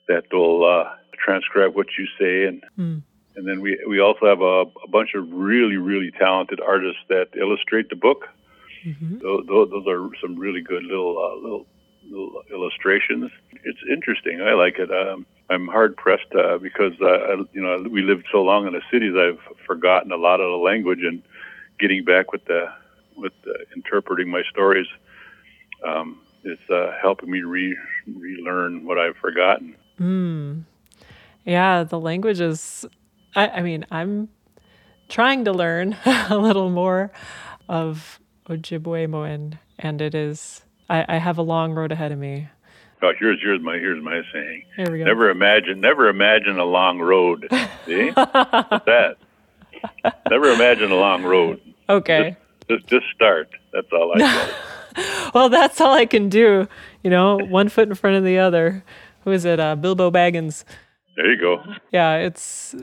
that 0.08 0.24
will 0.32 0.66
uh, 0.66 0.90
transcribe 1.24 1.76
what 1.76 1.88
you 1.98 2.08
say 2.20 2.46
and. 2.46 2.64
Mm. 2.78 3.02
And 3.36 3.48
then 3.48 3.62
we 3.62 3.84
we 3.88 4.00
also 4.00 4.28
have 4.28 4.42
a, 4.42 4.62
a 4.86 4.88
bunch 4.88 5.16
of 5.16 5.28
really 5.32 5.78
really 5.78 6.12
talented 6.12 6.60
artists 6.60 7.02
that 7.10 7.30
illustrate 7.36 7.90
the 7.90 7.96
book. 7.96 8.28
Mm-hmm. 8.86 9.18
Those, 9.24 9.70
those, 9.72 9.88
are 9.88 10.08
some 10.22 10.38
really 10.38 10.62
good 10.62 10.84
little 10.84 11.18
uh, 11.18 11.42
little 11.42 11.66
little 12.04 12.44
illustrations. 12.52 13.32
It's 13.64 13.80
interesting. 13.92 14.42
I 14.42 14.54
like 14.54 14.78
it. 14.78 14.92
Um, 14.92 15.26
I'm 15.50 15.68
hard 15.68 15.98
pressed 15.98 16.34
uh, 16.38 16.58
because 16.58 16.94
uh, 17.02 17.38
you 17.54 17.62
know 17.62 17.86
we 17.90 18.02
lived 18.02 18.26
so 18.32 18.42
long 18.42 18.68
in 18.68 18.74
the 18.74 18.82
cities. 18.92 19.14
I've 19.18 19.40
forgotten 19.66 20.12
a 20.12 20.18
lot 20.18 20.40
of 20.40 20.50
the 20.52 20.64
language 20.64 21.00
and 21.02 21.24
getting 21.80 22.04
back 22.04 22.32
with 22.32 22.46
the 22.46 22.66
with 23.16 23.34
the 23.44 23.66
interpreting 23.76 24.30
my 24.30 24.44
stories 24.50 24.88
um, 25.86 26.22
is 26.44 26.60
uh, 26.70 26.92
helping 27.02 27.32
me 27.32 27.42
re 27.42 27.78
relearn 28.08 28.86
what 28.86 28.98
I've 28.98 29.18
forgotten. 29.18 29.76
Mm. 30.00 30.64
Yeah, 31.46 31.84
the 31.84 32.00
language 32.00 32.42
is. 32.42 32.86
I, 33.36 33.48
I 33.50 33.62
mean, 33.62 33.86
I'm 33.92 34.30
trying 35.10 35.46
to 35.46 35.52
learn 35.52 35.98
a 36.06 36.38
little 36.38 36.70
more 36.70 37.12
of 37.68 38.20
Ojibwemowin 38.50 39.58
and 39.80 40.02
it 40.02 40.16
is. 40.16 40.64
I, 40.90 41.06
I 41.08 41.18
have 41.18 41.38
a 41.38 41.42
long 41.42 41.74
road 41.74 41.92
ahead 41.92 42.12
of 42.12 42.20
me. 42.20 42.50
Oh, 43.02 43.12
here's 43.20 43.42
here's 43.42 43.62
my 43.62 43.78
here's 43.78 44.02
my 44.02 44.22
saying. 44.32 44.64
Here 44.78 44.90
we 44.90 45.00
go. 45.00 45.06
Never 45.06 45.30
imagine 45.30 45.82
never 45.82 46.08
imagine 46.08 46.58
a 46.58 46.66
long 46.66 47.00
road. 47.00 47.48
See 47.86 48.10
What's 48.12 48.86
that? 48.86 49.18
Never 50.30 50.52
imagine 50.52 50.92
a 50.92 50.96
long 50.96 51.24
road. 51.24 51.60
Okay. 51.90 52.38
Just, 52.70 52.88
just, 52.88 52.88
just 52.88 53.06
start. 53.14 53.50
That's 53.74 53.92
all 53.92 54.14
I 54.16 54.20
say. 54.48 54.54
well, 55.34 55.50
that's 55.50 55.80
all 55.82 55.94
I 55.94 56.06
can 56.06 56.30
do. 56.30 56.68
You 57.04 57.10
know, 57.10 57.38
one 57.38 57.70
foot 57.70 57.88
in 57.88 57.96
front 57.96 58.18
of 58.18 58.24
the 58.24 58.38
other. 58.40 58.84
Who 59.24 59.32
is 59.32 59.46
it? 59.46 59.60
Uh, 59.60 59.76
Bilbo 59.76 60.12
Baggins. 60.12 60.64
There 61.16 61.32
you 61.32 61.40
go. 61.40 61.64
Yeah, 61.92 62.16
it's 62.16 62.76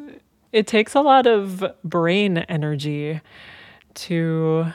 it 0.52 0.67
takes 0.67 0.95
a 0.95 1.00
lot 1.00 1.26
of 1.26 1.64
brain 1.85 2.38
energy 2.38 3.21
to 3.95 4.67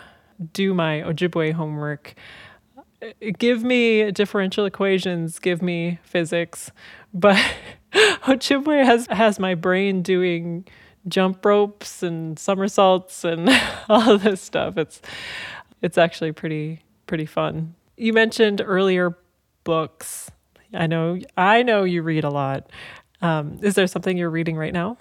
do 0.53 0.73
my 0.73 1.01
Ojibwe 1.01 1.53
homework 1.53 2.15
give 3.37 3.63
me 3.63 4.11
differential 4.11 4.65
equations, 4.65 5.39
give 5.39 5.61
me 5.61 5.99
physics, 6.03 6.71
but 7.13 7.37
Ojibwe 7.93 8.85
has 8.85 9.07
has 9.07 9.39
my 9.39 9.55
brain 9.55 10.01
doing 10.01 10.67
jump 11.07 11.45
ropes 11.45 12.01
and 12.01 12.37
somersaults 12.39 13.23
and 13.23 13.49
all 13.89 14.17
this 14.17 14.41
stuff. 14.41 14.77
It's 14.77 15.01
it's 15.81 15.97
actually 15.97 16.31
pretty 16.31 16.81
pretty 17.05 17.25
fun. 17.25 17.75
You 17.97 18.13
mentioned 18.13 18.61
earlier 18.63 19.17
books. 19.63 20.31
I 20.73 20.87
know 20.87 21.19
I 21.37 21.63
know 21.63 21.83
you 21.83 22.01
read 22.01 22.23
a 22.23 22.29
lot. 22.29 22.69
Um, 23.21 23.59
is 23.61 23.75
there 23.75 23.87
something 23.87 24.17
you're 24.17 24.29
reading 24.29 24.57
right 24.57 24.73
now? 24.73 24.97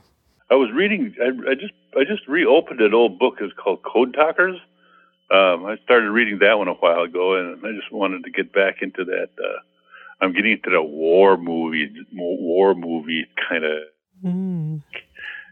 I 0.50 0.54
was 0.54 0.70
reading. 0.72 1.14
I, 1.20 1.50
I 1.50 1.54
just 1.54 1.74
I 1.96 2.04
just 2.04 2.26
reopened 2.28 2.80
an 2.80 2.94
old 2.94 3.18
book. 3.18 3.34
It's 3.40 3.52
called 3.54 3.82
Code 3.82 4.14
Talkers 4.14 4.60
um, 5.30 5.64
I 5.64 5.76
started 5.84 6.10
reading 6.10 6.38
that 6.40 6.58
one 6.58 6.68
a 6.68 6.74
while 6.74 7.02
ago, 7.02 7.34
and 7.34 7.64
I 7.64 7.72
just 7.72 7.90
wanted 7.90 8.24
to 8.24 8.30
get 8.30 8.52
back 8.52 8.82
into 8.82 9.04
that. 9.04 9.30
Uh, 9.38 9.58
I'm 10.20 10.32
getting 10.32 10.52
into 10.52 10.70
the 10.70 10.82
war 10.82 11.36
movie, 11.36 11.90
war 12.12 12.74
movie 12.74 13.26
kind 13.48 13.64
of, 13.64 13.78
mm. 14.22 14.82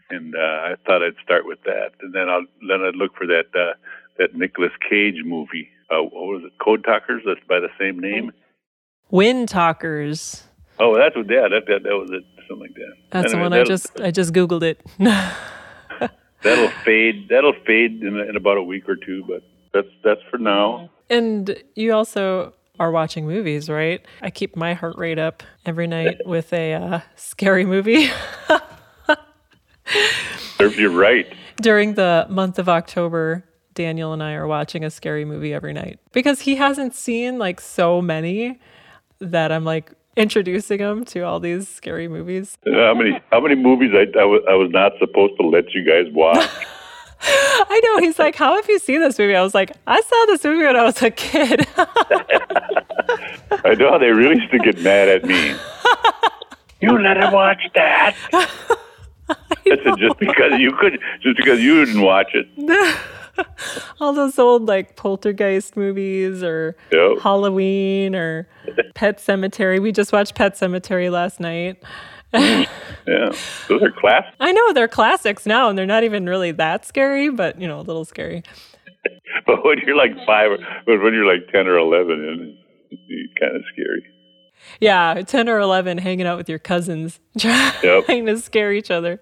and 0.09 0.35
uh, 0.35 0.39
I 0.39 0.75
thought 0.85 1.03
I'd 1.03 1.21
start 1.23 1.45
with 1.45 1.63
that, 1.63 1.93
and 2.01 2.13
then 2.13 2.29
I'll 2.29 2.45
then 2.67 2.81
I'd 2.81 2.95
look 2.95 3.15
for 3.17 3.25
that 3.27 3.47
uh, 3.55 3.73
that 4.19 4.35
Nicolas 4.35 4.71
Cage 4.87 5.21
movie. 5.25 5.69
Uh, 5.89 6.01
what 6.01 6.13
was 6.13 6.43
it? 6.45 6.53
Code 6.59 6.83
Talkers. 6.83 7.21
That's 7.25 7.39
by 7.47 7.59
the 7.59 7.69
same 7.79 7.99
name. 7.99 8.31
Wind 9.11 9.49
Talkers. 9.49 10.43
Oh, 10.79 10.97
that's 10.97 11.15
what. 11.15 11.29
Yeah, 11.29 11.47
that 11.49 11.65
that, 11.67 11.83
that 11.83 11.93
was 11.95 12.09
it. 12.11 12.23
Something 12.47 12.67
like 12.67 12.75
that. 12.75 12.93
That's 13.11 13.33
anyway, 13.33 13.49
the 13.49 13.49
one 13.49 13.53
I 13.53 13.63
just 13.63 13.99
I 14.01 14.11
just 14.11 14.33
googled 14.33 14.63
it. 14.63 14.81
that'll 16.43 16.69
fade. 16.83 17.29
That'll 17.29 17.53
fade 17.65 18.01
in, 18.03 18.19
in 18.19 18.35
about 18.35 18.57
a 18.57 18.63
week 18.63 18.89
or 18.89 18.95
two, 18.95 19.23
but 19.27 19.43
that's 19.73 19.87
that's 20.03 20.21
for 20.29 20.37
now. 20.37 20.89
And 21.09 21.55
you 21.75 21.93
also 21.93 22.53
are 22.79 22.91
watching 22.91 23.25
movies, 23.27 23.69
right? 23.69 24.05
I 24.21 24.29
keep 24.29 24.55
my 24.55 24.73
heart 24.73 24.97
rate 24.97 25.19
up 25.19 25.43
every 25.65 25.87
night 25.87 26.17
with 26.25 26.51
a 26.53 26.73
uh, 26.73 26.99
scary 27.15 27.65
movie. 27.65 28.09
You're 30.59 30.91
right. 30.91 31.31
During 31.57 31.93
the 31.95 32.25
month 32.29 32.57
of 32.57 32.69
October, 32.69 33.43
Daniel 33.73 34.13
and 34.13 34.21
I 34.21 34.33
are 34.33 34.47
watching 34.47 34.83
a 34.83 34.89
scary 34.89 35.25
movie 35.25 35.53
every 35.53 35.73
night 35.73 35.99
because 36.11 36.41
he 36.41 36.55
hasn't 36.55 36.95
seen 36.95 37.37
like 37.39 37.59
so 37.59 38.01
many 38.01 38.59
that 39.19 39.51
I'm 39.51 39.63
like 39.65 39.91
introducing 40.15 40.79
him 40.79 41.05
to 41.05 41.21
all 41.21 41.39
these 41.39 41.67
scary 41.67 42.07
movies. 42.07 42.57
Uh, 42.65 42.71
how 42.71 42.93
many 42.93 43.19
how 43.31 43.39
many 43.41 43.55
movies 43.55 43.91
I, 43.93 44.05
I, 44.19 44.25
was, 44.25 44.43
I 44.49 44.53
was 44.53 44.69
not 44.71 44.93
supposed 44.99 45.33
to 45.39 45.47
let 45.47 45.73
you 45.73 45.83
guys 45.85 46.11
watch? 46.13 46.49
I 47.25 47.81
know. 47.83 47.99
He's 47.99 48.19
like, 48.19 48.35
How 48.35 48.55
have 48.55 48.67
you 48.67 48.79
seen 48.79 48.99
this 48.99 49.17
movie? 49.17 49.35
I 49.35 49.41
was 49.41 49.53
like, 49.53 49.71
I 49.87 50.01
saw 50.01 50.25
this 50.27 50.43
movie 50.43 50.65
when 50.65 50.75
I 50.75 50.83
was 50.83 51.01
a 51.01 51.09
kid. 51.11 51.65
I 53.65 53.75
know. 53.75 53.97
They 53.97 54.11
really 54.11 54.35
used 54.41 54.51
to 54.51 54.59
get 54.59 54.81
mad 54.81 55.07
at 55.07 55.23
me. 55.23 55.55
you 56.81 56.99
let 56.99 57.17
him 57.17 57.31
watch 57.31 57.61
that. 57.75 58.15
That's 59.65 59.99
just 59.99 60.19
because 60.19 60.59
you 60.59 60.73
could, 60.73 60.99
just 61.21 61.37
because 61.37 61.61
you 61.61 61.85
didn't 61.85 62.01
watch 62.01 62.33
it. 62.33 62.47
All 63.99 64.13
those 64.13 64.37
old 64.37 64.67
like 64.67 64.95
poltergeist 64.95 65.75
movies 65.75 66.43
or 66.43 66.75
yep. 66.91 67.19
Halloween 67.21 68.15
or 68.15 68.47
Pet 68.95 69.17
Sematary. 69.17 69.81
We 69.81 69.91
just 69.91 70.11
watched 70.11 70.35
Pet 70.35 70.55
Sematary 70.55 71.11
last 71.11 71.39
night. 71.39 71.81
yeah, 72.33 72.65
those 73.67 73.83
are 73.83 73.91
classics. 73.91 74.35
I 74.39 74.51
know 74.51 74.73
they're 74.73 74.87
classics 74.87 75.45
now, 75.45 75.69
and 75.69 75.77
they're 75.77 75.85
not 75.85 76.03
even 76.03 76.25
really 76.25 76.51
that 76.53 76.83
scary, 76.83 77.29
but 77.29 77.61
you 77.61 77.67
know, 77.67 77.79
a 77.79 77.83
little 77.83 78.05
scary. 78.05 78.41
but 79.45 79.63
when 79.63 79.77
you're 79.85 79.95
like 79.95 80.15
five, 80.25 80.49
but 80.85 81.01
when 81.03 81.13
you're 81.13 81.31
like 81.31 81.47
ten 81.51 81.67
or 81.67 81.77
eleven, 81.77 82.57
it's 82.89 83.33
kind 83.39 83.55
of 83.55 83.61
scary. 83.71 84.03
Yeah, 84.79 85.21
ten 85.27 85.47
or 85.47 85.59
eleven, 85.59 85.99
hanging 85.99 86.25
out 86.25 86.37
with 86.37 86.49
your 86.49 86.57
cousins, 86.57 87.19
trying 87.37 87.73
yep. 87.83 88.07
to 88.07 88.37
scare 88.39 88.73
each 88.73 88.89
other. 88.89 89.19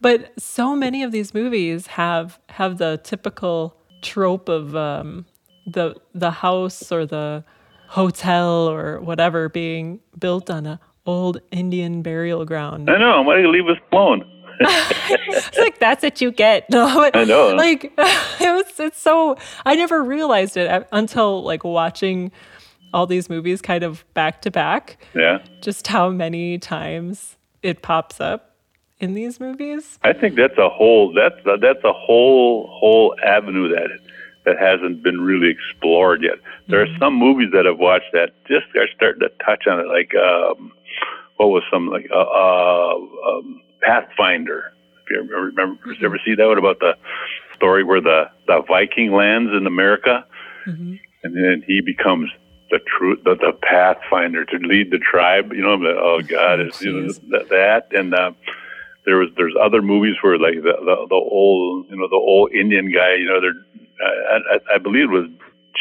But 0.00 0.32
so 0.40 0.74
many 0.74 1.02
of 1.02 1.12
these 1.12 1.34
movies 1.34 1.88
have 1.88 2.38
have 2.48 2.78
the 2.78 3.00
typical 3.02 3.76
trope 4.02 4.48
of 4.48 4.74
um, 4.74 5.26
the 5.66 5.94
the 6.14 6.30
house 6.30 6.90
or 6.90 7.04
the 7.06 7.44
hotel 7.88 8.68
or 8.68 9.00
whatever 9.00 9.48
being 9.48 10.00
built 10.18 10.48
on 10.48 10.66
a 10.66 10.80
old 11.06 11.40
Indian 11.50 12.02
burial 12.02 12.44
ground. 12.44 12.88
I 12.88 12.98
know. 12.98 13.22
Why 13.22 13.36
do 13.36 13.42
you 13.42 13.50
leave 13.50 13.66
us 13.68 13.78
alone? 13.92 14.24
it's 14.60 15.58
like 15.58 15.78
that's 15.78 16.02
what 16.02 16.20
you 16.20 16.30
get. 16.30 16.66
No, 16.70 17.10
I 17.12 17.24
know. 17.24 17.54
Like 17.54 17.84
it 17.84 18.40
was. 18.40 18.78
It's 18.78 19.00
so. 19.00 19.36
I 19.66 19.74
never 19.74 20.02
realized 20.02 20.56
it 20.56 20.88
until 20.92 21.42
like 21.42 21.64
watching 21.64 22.30
all 22.92 23.06
these 23.06 23.28
movies 23.28 23.60
kind 23.62 23.84
of 23.84 24.04
back 24.14 24.42
to 24.42 24.50
back. 24.50 24.98
Yeah. 25.14 25.38
Just 25.60 25.86
how 25.86 26.10
many 26.10 26.58
times 26.58 27.36
it 27.62 27.82
pops 27.82 28.20
up 28.20 28.49
in 29.00 29.14
these 29.14 29.40
movies? 29.40 29.98
I 30.04 30.12
think 30.12 30.36
that's 30.36 30.58
a 30.58 30.68
whole 30.68 31.12
that's 31.12 31.44
a, 31.46 31.56
that's 31.60 31.82
a 31.84 31.92
whole 31.92 32.68
whole 32.70 33.16
avenue 33.24 33.68
that 33.68 33.88
that 34.44 34.58
hasn't 34.58 35.02
been 35.02 35.20
really 35.20 35.50
explored 35.50 36.22
yet. 36.22 36.36
There 36.68 36.80
are 36.80 36.98
some 36.98 37.14
movies 37.14 37.50
that 37.52 37.66
I've 37.66 37.78
watched 37.78 38.12
that 38.12 38.30
just 38.46 38.66
are 38.76 38.88
starting 38.94 39.20
to 39.20 39.28
touch 39.44 39.66
on 39.66 39.80
it, 39.80 39.86
like 39.88 40.14
um, 40.14 40.72
what 41.36 41.48
was 41.48 41.62
some 41.72 41.88
like 41.88 42.08
uh, 42.12 42.18
uh, 42.18 42.94
um, 43.28 43.62
Pathfinder. 43.82 44.72
If 45.02 45.10
you 45.10 45.16
remember, 45.18 45.46
remember 45.46 45.92
you 45.92 46.06
ever 46.06 46.20
see 46.24 46.34
that 46.34 46.46
one 46.46 46.58
about 46.58 46.78
the 46.78 46.94
story 47.56 47.84
where 47.84 48.00
the 48.00 48.30
the 48.46 48.62
Viking 48.68 49.12
lands 49.12 49.50
in 49.52 49.66
America, 49.66 50.24
and 51.24 51.34
then 51.34 51.64
he 51.66 51.80
becomes 51.80 52.30
the 52.70 52.78
true 52.78 53.16
the, 53.24 53.34
the 53.34 53.52
pathfinder 53.60 54.44
to 54.44 54.56
lead 54.58 54.90
the 54.90 54.98
tribe. 54.98 55.52
You 55.52 55.62
know, 55.62 55.78
the, 55.78 55.98
oh 55.98 56.20
God, 56.22 56.60
it's 56.60 56.80
you 56.80 56.92
know, 56.92 57.12
that, 57.30 57.48
that 57.48 57.98
and. 57.98 58.14
Uh, 58.14 58.32
there 59.06 59.16
was 59.16 59.28
there's 59.36 59.54
other 59.60 59.82
movies 59.82 60.16
where 60.22 60.38
like 60.38 60.54
the, 60.54 60.74
the 60.84 61.06
the 61.08 61.14
old 61.14 61.86
you 61.88 61.96
know 61.96 62.08
the 62.08 62.16
old 62.16 62.52
Indian 62.52 62.92
guy 62.92 63.14
you 63.14 63.26
know 63.26 63.40
they're 63.40 63.54
I, 64.02 64.54
I, 64.54 64.74
I 64.76 64.78
believe 64.78 65.04
it 65.04 65.14
was 65.14 65.28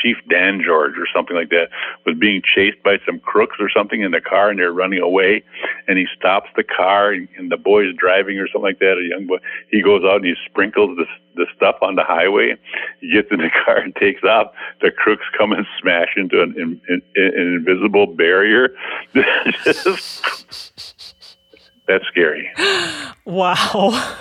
Chief 0.01 0.17
Dan 0.29 0.61
George 0.63 0.97
or 0.97 1.07
something 1.13 1.35
like 1.35 1.49
that 1.49 1.69
was 2.05 2.15
being 2.17 2.41
chased 2.43 2.81
by 2.83 2.99
some 3.05 3.19
crooks 3.19 3.57
or 3.59 3.69
something 3.69 4.01
in 4.01 4.11
the 4.11 4.21
car 4.21 4.49
and 4.49 4.59
they're 4.59 4.71
running 4.71 4.99
away 4.99 5.43
and 5.87 5.97
he 5.97 6.05
stops 6.17 6.49
the 6.55 6.63
car 6.63 7.11
and, 7.11 7.27
and 7.37 7.51
the 7.51 7.57
boy's 7.57 7.93
driving 7.95 8.37
or 8.37 8.47
something 8.47 8.61
like 8.61 8.79
that 8.79 8.97
a 8.97 9.07
young 9.09 9.27
boy. 9.27 9.37
He 9.71 9.81
goes 9.81 10.03
out 10.03 10.17
and 10.17 10.25
he 10.25 10.35
sprinkles 10.45 10.97
the 10.97 11.05
the 11.35 11.45
stuff 11.55 11.77
on 11.81 11.95
the 11.95 12.03
highway 12.03 12.53
he 12.99 13.13
gets 13.13 13.29
in 13.31 13.37
the 13.37 13.49
car 13.65 13.77
and 13.77 13.95
takes 13.95 14.23
off. 14.23 14.51
The 14.81 14.91
crooks 14.91 15.25
come 15.37 15.53
and 15.53 15.65
smash 15.81 16.09
into 16.17 16.41
an, 16.41 16.53
an, 16.57 17.01
an 17.15 17.31
invisible 17.35 18.07
barrier 18.07 18.69
that's 21.89 22.05
scary 22.07 22.49
Wow. 23.25 24.15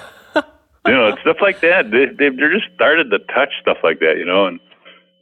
you 0.88 0.94
know, 0.94 1.16
stuff 1.20 1.38
like 1.40 1.60
that. 1.60 1.90
They 1.90 2.06
they 2.06 2.34
they're 2.34 2.52
just 2.52 2.72
started 2.74 3.10
to 3.10 3.18
touch 3.34 3.50
stuff 3.60 3.78
like 3.82 4.00
that, 4.00 4.16
you 4.18 4.24
know, 4.24 4.46
and 4.46 4.60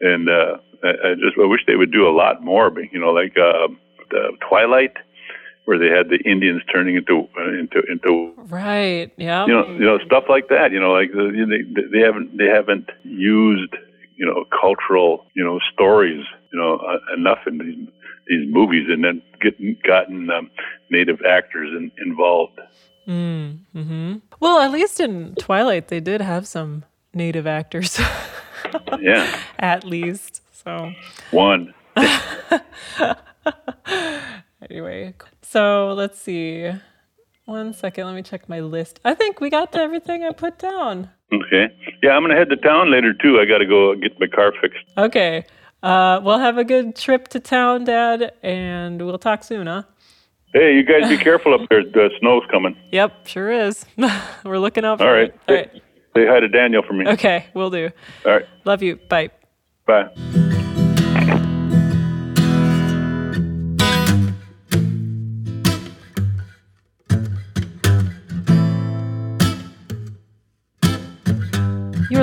and 0.01 0.29
uh, 0.29 0.59
I, 0.83 0.89
I 0.89 1.15
just 1.15 1.39
I 1.39 1.47
wish 1.47 1.61
they 1.67 1.77
would 1.77 1.93
do 1.93 2.09
a 2.09 2.15
lot 2.15 2.43
more. 2.43 2.71
But 2.71 2.85
you 2.93 3.01
know, 3.01 3.11
like 3.11 3.37
uh, 3.37 3.69
the 4.11 4.37
Twilight, 4.49 4.95
where 5.65 5.79
they 5.79 5.89
had 5.89 6.09
the 6.09 6.19
Indians 6.29 6.63
turning 6.73 6.97
into 6.97 7.29
uh, 7.39 7.49
into 7.49 7.83
into 7.91 8.33
right. 8.37 9.11
Yeah. 9.17 9.47
you 9.47 9.53
know 9.53 9.67
you 9.69 9.85
know 9.85 9.99
stuff 10.05 10.25
like 10.29 10.49
that. 10.49 10.73
You 10.73 10.81
know, 10.81 10.93
like 10.93 11.13
the, 11.13 11.31
they 11.49 11.99
they 11.99 12.05
haven't 12.05 12.37
they 12.37 12.47
haven't 12.47 12.91
used 13.05 13.75
you 14.17 14.27
know 14.27 14.45
cultural 14.61 15.25
you 15.35 15.45
know 15.45 15.59
stories 15.73 16.25
you 16.53 16.59
know 16.59 16.77
uh, 16.77 17.15
enough 17.17 17.41
in 17.47 17.59
these 17.59 17.89
these 18.27 18.53
movies, 18.53 18.87
and 18.89 19.05
then 19.05 19.23
getting 19.41 19.77
gotten 19.87 20.31
um, 20.31 20.51
native 20.91 21.21
actors 21.29 21.69
in, 21.77 21.91
involved. 22.05 22.59
Mm, 23.07 23.59
hmm 23.73 24.15
Well, 24.41 24.61
at 24.61 24.73
least 24.73 24.99
in 24.99 25.35
Twilight, 25.37 25.89
they 25.89 26.01
did 26.01 26.21
have 26.21 26.47
some 26.47 26.85
native 27.15 27.47
actors. 27.47 28.01
Yeah, 29.01 29.41
at 29.61 29.85
least. 29.85 30.43
So, 30.53 30.93
one. 31.31 31.73
anyway, 34.69 35.15
so 35.43 35.93
let's 35.93 36.21
see. 36.21 36.73
One 37.47 37.73
second, 37.73 38.07
let 38.07 38.15
me 38.15 38.23
check 38.23 38.49
my 38.49 38.61
list. 38.61 39.01
I 39.05 39.15
think 39.15 39.41
we 39.41 39.51
got 39.51 39.73
to 39.73 39.79
everything 39.79 40.25
I 40.25 40.33
put 40.33 40.59
down. 40.59 41.11
Okay. 41.33 41.69
Yeah, 42.03 42.11
I'm 42.11 42.23
gonna 42.23 42.35
head 42.37 42.51
to 42.51 42.57
town 42.57 42.91
later 42.91 43.15
too. 43.15 43.39
I 43.41 43.45
got 43.45 43.59
to 43.59 43.67
go 43.67 43.95
get 43.95 44.19
my 44.21 44.27
car 44.27 44.53
fixed. 44.61 44.85
Okay. 44.99 45.45
Uh, 45.83 46.21
well, 46.23 46.39
have 46.39 46.59
a 46.59 46.65
good 46.65 46.97
trip 46.97 47.29
to 47.29 47.39
town, 47.41 47.85
Dad, 47.85 48.33
and 48.43 49.01
we'll 49.05 49.19
talk 49.19 49.45
soon, 49.45 49.67
huh? 49.69 49.83
Hey, 50.53 50.75
you 50.75 50.83
guys 50.85 51.09
be 51.09 51.17
careful 51.23 51.55
up 51.55 51.69
there. 51.69 51.85
The 51.85 52.11
snow's 52.19 52.43
coming. 52.51 52.77
Yep, 52.91 53.27
sure 53.27 53.51
is. 53.51 53.85
We're 54.45 54.59
looking 54.59 54.85
out 54.85 54.99
for 54.99 55.07
All 55.07 55.13
right. 55.13 55.29
it. 55.29 55.41
All 55.49 55.55
right. 55.57 55.71
Say 56.17 56.27
hi 56.27 56.41
to 56.41 56.49
Daniel 56.49 56.83
for 56.83 56.95
me. 56.95 57.07
Okay, 57.07 57.47
we'll 57.55 57.71
do. 57.71 57.91
All 58.25 58.33
right. 58.33 58.47
Love 58.65 58.83
you. 58.83 58.97
Bye. 59.09 59.31
Bye. 59.87 60.46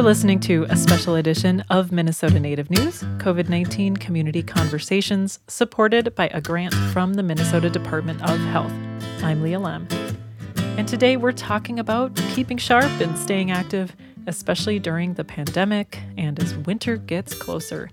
Listening 0.03 0.41
to 0.41 0.65
a 0.69 0.75
special 0.75 1.15
edition 1.15 1.61
of 1.69 1.93
Minnesota 1.93 2.37
Native 2.37 2.69
News, 2.69 3.03
COVID 3.19 3.47
19 3.47 3.95
Community 3.95 4.43
Conversations, 4.43 5.39
supported 5.47 6.13
by 6.13 6.27
a 6.33 6.41
grant 6.41 6.73
from 6.91 7.13
the 7.13 7.23
Minnesota 7.23 7.69
Department 7.69 8.21
of 8.21 8.37
Health. 8.41 8.73
I'm 9.23 9.41
Leah 9.41 9.61
Lemm. 9.61 9.87
And 10.77 10.89
today 10.89 11.15
we're 11.15 11.31
talking 11.31 11.79
about 11.79 12.13
keeping 12.33 12.57
sharp 12.57 12.91
and 12.99 13.17
staying 13.17 13.49
active, 13.49 13.95
especially 14.27 14.77
during 14.77 15.13
the 15.13 15.23
pandemic 15.23 15.99
and 16.17 16.37
as 16.37 16.53
winter 16.53 16.97
gets 16.97 17.33
closer. 17.33 17.89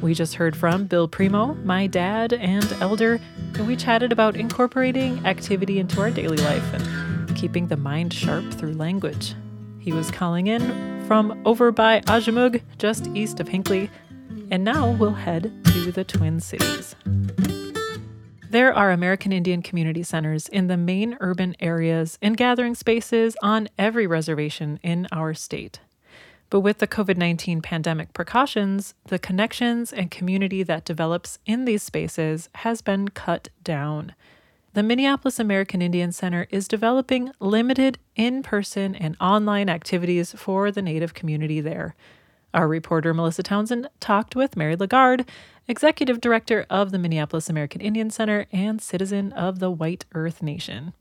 We 0.00 0.14
just 0.14 0.36
heard 0.36 0.56
from 0.56 0.86
Bill 0.86 1.08
Primo, 1.08 1.52
my 1.56 1.86
dad 1.86 2.32
and 2.32 2.72
elder, 2.80 3.20
and 3.56 3.66
we 3.66 3.76
chatted 3.76 4.12
about 4.12 4.34
incorporating 4.34 5.26
activity 5.26 5.78
into 5.78 6.00
our 6.00 6.10
daily 6.10 6.38
life 6.38 6.72
and 6.72 7.36
keeping 7.36 7.66
the 7.66 7.76
mind 7.76 8.14
sharp 8.14 8.50
through 8.54 8.72
language. 8.72 9.34
He 9.80 9.92
was 9.94 10.10
calling 10.10 10.46
in 10.46 11.04
from 11.06 11.40
over 11.46 11.72
by 11.72 12.00
Aazhoomog, 12.02 12.60
just 12.76 13.06
east 13.14 13.40
of 13.40 13.48
Hinckley, 13.48 13.90
and 14.50 14.62
now 14.62 14.90
we'll 14.90 15.14
head 15.14 15.50
to 15.72 15.90
the 15.90 16.04
Twin 16.04 16.38
Cities. 16.38 16.94
There 18.50 18.74
are 18.74 18.90
American 18.90 19.32
Indian 19.32 19.62
community 19.62 20.02
centers 20.02 20.48
in 20.48 20.66
the 20.66 20.76
main 20.76 21.16
urban 21.20 21.56
areas 21.60 22.18
and 22.20 22.36
gathering 22.36 22.74
spaces 22.74 23.36
on 23.42 23.68
every 23.78 24.06
reservation 24.06 24.78
in 24.82 25.08
our 25.12 25.32
state. 25.32 25.80
But 26.50 26.60
with 26.60 26.78
the 26.78 26.86
COVID 26.88 27.16
19 27.16 27.62
pandemic 27.62 28.12
precautions, 28.12 28.94
the 29.06 29.18
connections 29.18 29.94
and 29.94 30.10
community 30.10 30.62
that 30.62 30.84
develops 30.84 31.38
in 31.46 31.64
these 31.64 31.82
spaces 31.82 32.50
has 32.56 32.82
been 32.82 33.08
cut 33.08 33.48
down. 33.64 34.14
The 34.72 34.84
Minneapolis 34.84 35.40
American 35.40 35.82
Indian 35.82 36.12
Center 36.12 36.46
is 36.50 36.68
developing 36.68 37.32
limited 37.40 37.98
in 38.14 38.44
person 38.44 38.94
and 38.94 39.16
online 39.20 39.68
activities 39.68 40.32
for 40.32 40.70
the 40.70 40.80
Native 40.80 41.12
community 41.12 41.60
there. 41.60 41.96
Our 42.54 42.68
reporter 42.68 43.12
Melissa 43.12 43.42
Townsend 43.42 43.88
talked 43.98 44.36
with 44.36 44.56
Mary 44.56 44.76
Lagarde, 44.76 45.24
Executive 45.66 46.20
Director 46.20 46.66
of 46.70 46.92
the 46.92 47.00
Minneapolis 47.00 47.50
American 47.50 47.80
Indian 47.80 48.10
Center 48.10 48.46
and 48.52 48.80
citizen 48.80 49.32
of 49.32 49.58
the 49.58 49.72
White 49.72 50.04
Earth 50.14 50.40
Nation. 50.40 50.92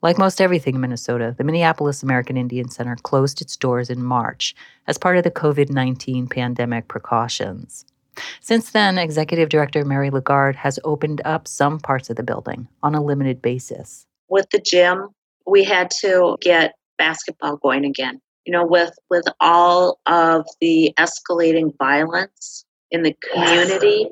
Like 0.00 0.16
most 0.16 0.40
everything 0.40 0.76
in 0.76 0.80
Minnesota, 0.80 1.34
the 1.36 1.42
Minneapolis 1.42 2.04
American 2.04 2.36
Indian 2.36 2.68
Center 2.68 2.94
closed 2.94 3.40
its 3.40 3.56
doors 3.56 3.90
in 3.90 4.04
March 4.04 4.54
as 4.86 4.96
part 4.96 5.16
of 5.16 5.24
the 5.24 5.30
COVID 5.32 5.70
19 5.70 6.28
pandemic 6.28 6.86
precautions. 6.86 7.84
Since 8.40 8.70
then, 8.70 8.98
Executive 8.98 9.48
Director 9.48 9.84
Mary 9.84 10.10
Lagarde 10.10 10.56
has 10.56 10.78
opened 10.84 11.22
up 11.24 11.48
some 11.48 11.78
parts 11.78 12.10
of 12.10 12.16
the 12.16 12.22
building 12.22 12.68
on 12.82 12.94
a 12.94 13.02
limited 13.02 13.42
basis. 13.42 14.06
With 14.28 14.48
the 14.50 14.60
gym, 14.60 15.08
we 15.46 15.64
had 15.64 15.90
to 16.00 16.36
get 16.40 16.74
basketball 16.98 17.56
going 17.56 17.84
again. 17.84 18.20
You 18.44 18.52
know, 18.52 18.66
with 18.66 18.92
with 19.10 19.24
all 19.40 19.98
of 20.06 20.46
the 20.60 20.92
escalating 20.98 21.76
violence 21.78 22.64
in 22.90 23.02
the 23.02 23.16
community, 23.32 24.08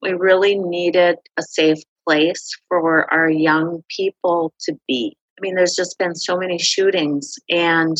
we 0.00 0.12
really 0.12 0.56
needed 0.56 1.16
a 1.36 1.42
safe 1.42 1.78
place 2.06 2.50
for 2.68 3.12
our 3.12 3.28
young 3.28 3.82
people 3.94 4.52
to 4.60 4.78
be. 4.88 5.16
I 5.38 5.40
mean, 5.42 5.54
there's 5.54 5.74
just 5.74 5.98
been 5.98 6.14
so 6.14 6.36
many 6.38 6.58
shootings 6.58 7.34
and 7.50 7.96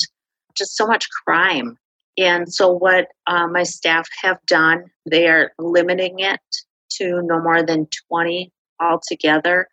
just 0.57 0.77
so 0.77 0.87
much 0.87 1.07
crime 1.27 1.77
and 2.19 2.53
so, 2.53 2.73
what 2.73 3.09
uh, 3.27 3.47
my 3.47 3.63
staff 3.63 4.09
have 4.23 4.39
done, 4.47 4.85
they 5.09 5.27
are 5.29 5.53
limiting 5.59 6.19
it 6.19 6.41
to 6.93 7.21
no 7.23 7.41
more 7.41 7.63
than 7.63 7.89
20 8.09 8.51
altogether. 8.81 9.69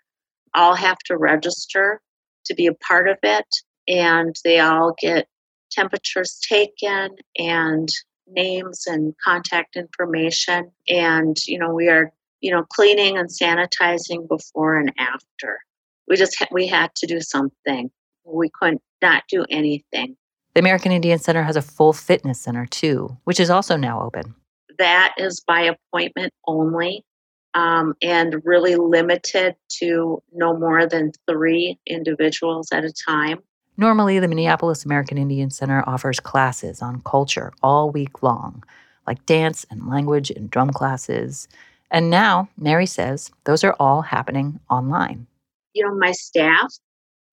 All 0.53 0.75
have 0.75 0.99
to 1.06 1.17
register 1.17 2.01
to 2.45 2.53
be 2.53 2.67
a 2.67 2.73
part 2.73 3.08
of 3.08 3.17
it, 3.23 3.47
and 3.88 4.36
they 4.43 4.60
all 4.60 4.93
get 4.99 5.27
temperatures 5.71 6.39
taken 6.47 7.15
and 7.38 7.89
names 8.27 8.84
and 8.88 9.13
contact 9.23 9.75
information. 9.75 10.71
And, 10.88 11.38
you 11.47 11.58
know, 11.58 11.73
we 11.73 11.88
are, 11.88 12.12
you 12.41 12.51
know, 12.51 12.63
cleaning 12.69 13.17
and 13.17 13.29
sanitizing 13.29 14.27
before 14.27 14.77
and 14.77 14.93
after. 14.97 15.60
We 16.08 16.17
just, 16.17 16.38
ha- 16.38 16.47
we 16.51 16.67
had 16.67 16.93
to 16.95 17.08
do 17.08 17.21
something. 17.21 17.89
We 18.25 18.49
couldn't 18.53 18.82
not 19.01 19.23
do 19.29 19.45
anything. 19.49 20.17
The 20.53 20.59
American 20.59 20.91
Indian 20.91 21.19
Center 21.19 21.43
has 21.43 21.55
a 21.55 21.61
full 21.61 21.93
fitness 21.93 22.39
center 22.39 22.65
too, 22.65 23.17
which 23.23 23.39
is 23.39 23.49
also 23.49 23.75
now 23.75 24.01
open. 24.01 24.35
That 24.77 25.13
is 25.17 25.39
by 25.39 25.61
appointment 25.61 26.33
only 26.47 27.03
um, 27.55 27.95
and 28.01 28.41
really 28.43 28.75
limited 28.75 29.55
to 29.79 30.21
no 30.31 30.57
more 30.57 30.87
than 30.87 31.11
three 31.27 31.79
individuals 31.87 32.69
at 32.71 32.83
a 32.83 32.93
time. 33.07 33.39
Normally, 33.77 34.19
the 34.19 34.27
Minneapolis 34.27 34.85
American 34.85 35.17
Indian 35.17 35.49
Center 35.49 35.83
offers 35.87 36.19
classes 36.19 36.81
on 36.81 37.01
culture 37.01 37.51
all 37.63 37.89
week 37.89 38.21
long, 38.21 38.63
like 39.07 39.25
dance 39.25 39.65
and 39.71 39.87
language 39.87 40.29
and 40.29 40.49
drum 40.49 40.69
classes. 40.69 41.47
And 41.89 42.09
now, 42.09 42.49
Mary 42.57 42.85
says, 42.85 43.31
those 43.45 43.63
are 43.63 43.75
all 43.79 44.03
happening 44.03 44.59
online. 44.69 45.25
You 45.73 45.87
know, 45.87 45.95
my 45.95 46.11
staff 46.11 46.71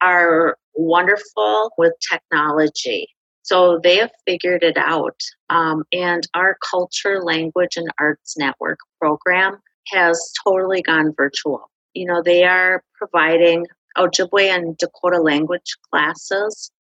are 0.00 0.56
wonderful 0.74 1.72
with 1.78 1.92
technology. 2.10 3.08
So 3.42 3.80
they 3.82 3.96
have 3.96 4.10
figured 4.26 4.62
it 4.62 4.76
out. 4.76 5.20
Um, 5.48 5.84
and 5.92 6.26
our 6.34 6.56
Culture, 6.68 7.22
Language, 7.22 7.76
and 7.76 7.88
Arts 7.98 8.36
Network 8.38 8.78
program 9.00 9.58
has 9.88 10.32
totally 10.44 10.82
gone 10.82 11.12
virtual. 11.16 11.70
You 11.94 12.06
know, 12.06 12.22
they 12.22 12.44
are 12.44 12.84
providing 12.96 13.66
Ojibwe 13.96 14.44
and 14.44 14.76
Dakota 14.76 15.20
language 15.20 15.76
classes 15.90 16.70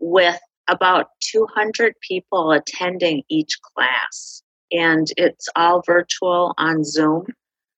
with 0.00 0.38
about 0.68 1.06
200 1.32 1.94
people 2.06 2.52
attending 2.52 3.22
each 3.28 3.58
class. 3.74 4.42
And 4.70 5.06
it's 5.16 5.48
all 5.56 5.82
virtual 5.86 6.54
on 6.58 6.84
Zoom. 6.84 7.26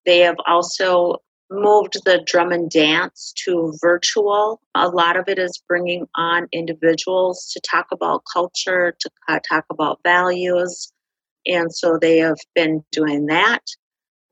They 0.06 0.18
have 0.20 0.36
also 0.46 1.18
moved 1.50 1.96
the 2.04 2.22
drum 2.26 2.52
and 2.52 2.70
dance 2.70 3.32
to 3.44 3.74
virtual. 3.80 4.60
A 4.74 4.88
lot 4.88 5.16
of 5.16 5.28
it 5.28 5.38
is 5.38 5.62
bringing 5.68 6.06
on 6.14 6.48
individuals 6.52 7.50
to 7.52 7.60
talk 7.60 7.86
about 7.92 8.22
culture, 8.32 8.94
to 9.00 9.40
talk 9.48 9.64
about 9.70 10.00
values. 10.04 10.92
And 11.46 11.74
so 11.74 11.98
they 12.00 12.18
have 12.18 12.38
been 12.54 12.84
doing 12.92 13.26
that. 13.26 13.62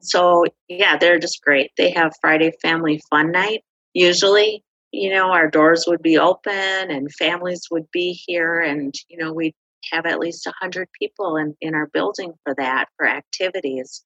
So, 0.01 0.45
yeah, 0.69 0.97
they're 0.97 1.19
just 1.19 1.43
great. 1.43 1.73
They 1.77 1.91
have 1.91 2.13
Friday 2.21 2.53
Family 2.63 3.01
Fun 3.11 3.33
Night. 3.33 3.65
Usually, 3.95 4.63
you 4.93 5.11
know, 5.11 5.33
our 5.33 5.51
doors 5.51 5.85
would 5.89 6.03
be 6.03 6.19
open 6.19 6.53
and 6.53 7.13
families 7.15 7.63
would 7.71 7.91
be 7.93 8.13
here, 8.13 8.61
and, 8.61 8.95
you 9.09 9.19
know, 9.19 9.33
we'd 9.33 9.55
have 9.93 10.07
at 10.07 10.19
least 10.19 10.47
100 10.47 10.89
people 10.99 11.37
in, 11.37 11.57
in 11.61 11.75
our 11.75 11.87
building 11.89 12.33
for 12.45 12.55
that, 12.57 12.87
for 12.97 13.07
activities. 13.09 14.05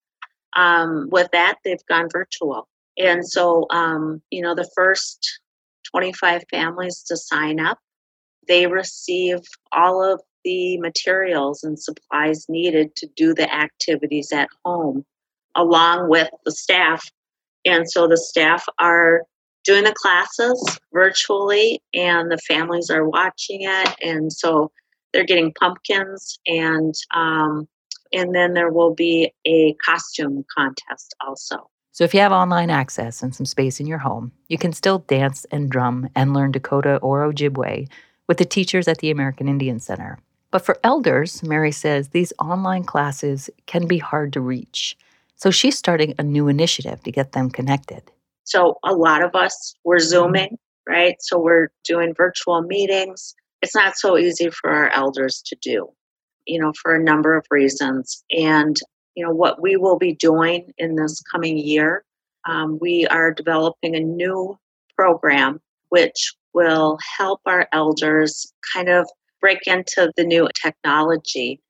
Um, 0.57 1.09
with 1.11 1.29
that, 1.33 1.59
they've 1.65 1.85
gone 1.89 2.09
virtual. 2.11 2.69
And 2.99 3.27
so, 3.27 3.67
um, 3.71 4.23
you 4.31 4.43
know, 4.43 4.55
the 4.55 4.71
first 4.75 5.41
25 5.91 6.43
families 6.51 7.03
to 7.09 7.17
sign 7.17 7.61
up, 7.61 7.79
they 8.49 8.67
receive 8.67 9.39
all 9.73 10.03
of 10.03 10.21
the 10.45 10.79
materials 10.79 11.63
and 11.63 11.79
supplies 11.79 12.47
needed 12.49 12.95
to 12.97 13.09
do 13.17 13.35
the 13.35 13.53
activities 13.53 14.33
at 14.33 14.49
home 14.65 15.05
along 15.55 16.09
with 16.09 16.29
the 16.45 16.53
staff. 16.53 17.05
And 17.65 17.91
so 17.91 18.09
the 18.09 18.17
staff 18.17 18.65
are 18.79 19.23
doing 19.65 19.85
the 19.85 19.95
classes 19.95 20.79
virtually 20.93 21.81
and 21.95 22.31
the 22.31 22.39
families 22.39 22.91
are 22.91 23.09
watching 23.09 23.61
it. 23.63 23.95
And 24.03 24.33
so 24.33 24.73
they're 25.13 25.25
getting 25.25 25.53
pumpkins 25.53 26.39
and 26.47 26.95
um, 27.15 27.69
and 28.15 28.35
then 28.35 28.53
there 28.53 28.71
will 28.71 28.95
be 28.95 29.33
a 29.47 29.75
costume 29.85 30.45
contest 30.55 31.15
also. 31.27 31.71
So 31.93 32.05
if 32.05 32.15
you 32.15 32.21
have 32.21 32.33
online 32.33 32.71
access 32.71 33.23
and 33.23 33.35
some 33.35 33.45
space 33.45 33.79
in 33.79 33.87
your 33.87 33.99
home, 33.99 34.33
you 34.49 34.57
can 34.57 34.73
still 34.73 35.01
dance 35.01 35.45
and 35.51 35.71
drum 35.71 36.09
and 36.15 36.33
learn 36.33 36.51
Dakota 36.51 36.97
or 36.97 37.31
Ojibwe 37.31 37.87
with 38.27 38.39
the 38.39 38.47
teachers 38.47 38.89
at 38.89 38.99
the 38.99 39.11
American 39.11 39.47
Indian 39.47 39.79
Center. 39.79 40.19
But 40.51 40.65
for 40.65 40.79
elders, 40.83 41.43
Mary 41.43 41.71
says 41.71 42.09
these 42.09 42.33
online 42.39 42.85
classes 42.85 43.51
can 43.67 43.87
be 43.87 43.99
hard 43.99 44.33
to 44.33 44.41
reach. 44.41 44.97
So 45.37 45.51
she's 45.51 45.77
starting 45.77 46.15
a 46.19 46.23
new 46.23 46.49
initiative 46.49 47.03
to 47.03 47.13
get 47.13 47.33
them 47.33 47.51
connected. 47.51 48.03
So 48.45 48.79
a 48.85 48.95
lot 48.95 49.23
of 49.23 49.35
us 49.35 49.75
we're 49.85 49.99
zooming, 49.99 50.59
right? 50.89 51.17
So 51.21 51.39
we're 51.39 51.69
doing 51.85 52.15
virtual 52.15 52.63
meetings. 52.63 53.35
It's 53.61 53.75
not 53.75 53.97
so 53.97 54.17
easy 54.17 54.49
for 54.51 54.71
our 54.71 54.89
elders 54.91 55.43
to 55.47 55.57
do, 55.61 55.89
you 56.47 56.59
know, 56.59 56.73
for 56.81 56.95
a 56.95 57.03
number 57.03 57.37
of 57.37 57.47
reasons. 57.51 58.25
And 58.31 58.77
you 59.15 59.25
know 59.25 59.33
what 59.33 59.61
we 59.63 59.77
will 59.77 59.99
be 59.99 60.15
doing 60.15 60.73
in 60.79 60.97
this 60.97 61.21
coming 61.21 61.59
year. 61.59 62.05
Um, 62.47 62.79
we 62.81 63.07
are 63.07 63.33
developing 63.33 63.95
a 63.95 64.01
new 64.01 64.59
program 64.97 65.61
which 65.91 66.33
will 66.55 66.99
help 67.19 67.41
our 67.47 67.69
elders 67.73 68.53
kind 68.75 68.89
of 68.89 69.09
break 69.41 69.67
into 69.67 70.13
the 70.17 70.25
new 70.25 70.49
technology. 70.55 71.61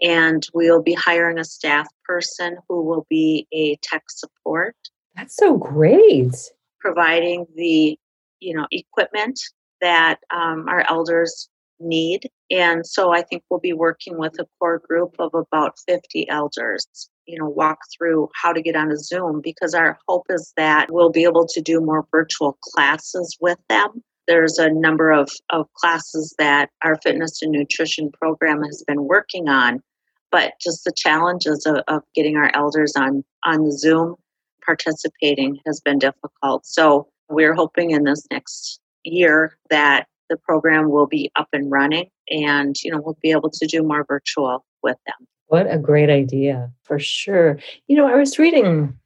And 0.00 0.46
we'll 0.52 0.82
be 0.82 0.94
hiring 0.94 1.38
a 1.38 1.44
staff 1.44 1.86
person 2.04 2.58
who 2.68 2.82
will 2.82 3.06
be 3.08 3.46
a 3.52 3.76
tech 3.82 4.04
support. 4.08 4.76
That's 5.14 5.36
so 5.36 5.56
great. 5.56 6.34
Providing 6.80 7.46
the 7.56 7.98
you 8.40 8.54
know 8.54 8.66
equipment 8.70 9.38
that 9.80 10.18
um, 10.34 10.68
our 10.68 10.84
elders 10.88 11.48
need. 11.82 12.28
And 12.50 12.86
so 12.86 13.12
I 13.12 13.22
think 13.22 13.42
we'll 13.50 13.60
be 13.60 13.72
working 13.72 14.18
with 14.18 14.38
a 14.38 14.46
core 14.58 14.80
group 14.86 15.14
of 15.18 15.34
about 15.34 15.74
50 15.88 16.28
elders, 16.28 16.86
you 17.26 17.38
know, 17.38 17.48
walk 17.48 17.78
through 17.96 18.28
how 18.40 18.52
to 18.52 18.62
get 18.62 18.76
on 18.76 18.90
a 18.90 18.96
Zoom 18.96 19.40
because 19.42 19.74
our 19.74 19.98
hope 20.08 20.26
is 20.30 20.52
that 20.56 20.88
we'll 20.90 21.10
be 21.10 21.24
able 21.24 21.46
to 21.46 21.60
do 21.60 21.80
more 21.80 22.06
virtual 22.10 22.58
classes 22.62 23.36
with 23.40 23.58
them. 23.68 24.02
There's 24.28 24.58
a 24.58 24.70
number 24.70 25.10
of, 25.10 25.28
of 25.50 25.66
classes 25.74 26.34
that 26.38 26.70
our 26.84 26.98
fitness 27.02 27.42
and 27.42 27.52
nutrition 27.52 28.10
program 28.12 28.62
has 28.62 28.84
been 28.86 29.04
working 29.04 29.48
on, 29.48 29.82
but 30.30 30.52
just 30.60 30.84
the 30.84 30.92
challenges 30.96 31.66
of, 31.66 31.82
of 31.88 32.02
getting 32.14 32.36
our 32.36 32.50
elders 32.54 32.92
on, 32.96 33.24
on 33.44 33.70
Zoom 33.72 34.16
participating 34.64 35.58
has 35.66 35.80
been 35.80 35.98
difficult. 35.98 36.64
So 36.66 37.08
we're 37.28 37.54
hoping 37.54 37.90
in 37.90 38.04
this 38.04 38.24
next 38.30 38.80
year 39.04 39.56
that 39.70 40.06
the 40.32 40.38
program 40.38 40.90
will 40.90 41.06
be 41.06 41.30
up 41.36 41.48
and 41.52 41.70
running 41.70 42.08
and 42.30 42.76
you 42.82 42.90
know 42.90 43.00
we'll 43.04 43.18
be 43.22 43.30
able 43.30 43.50
to 43.50 43.66
do 43.66 43.82
more 43.82 44.04
virtual 44.04 44.64
with 44.82 44.96
them. 45.06 45.28
What 45.48 45.70
a 45.70 45.78
great 45.78 46.08
idea 46.08 46.72
for 46.84 46.98
sure. 46.98 47.58
You 47.86 47.96
know 47.96 48.06
i 48.06 48.16
was 48.16 48.38
reading 48.38 48.96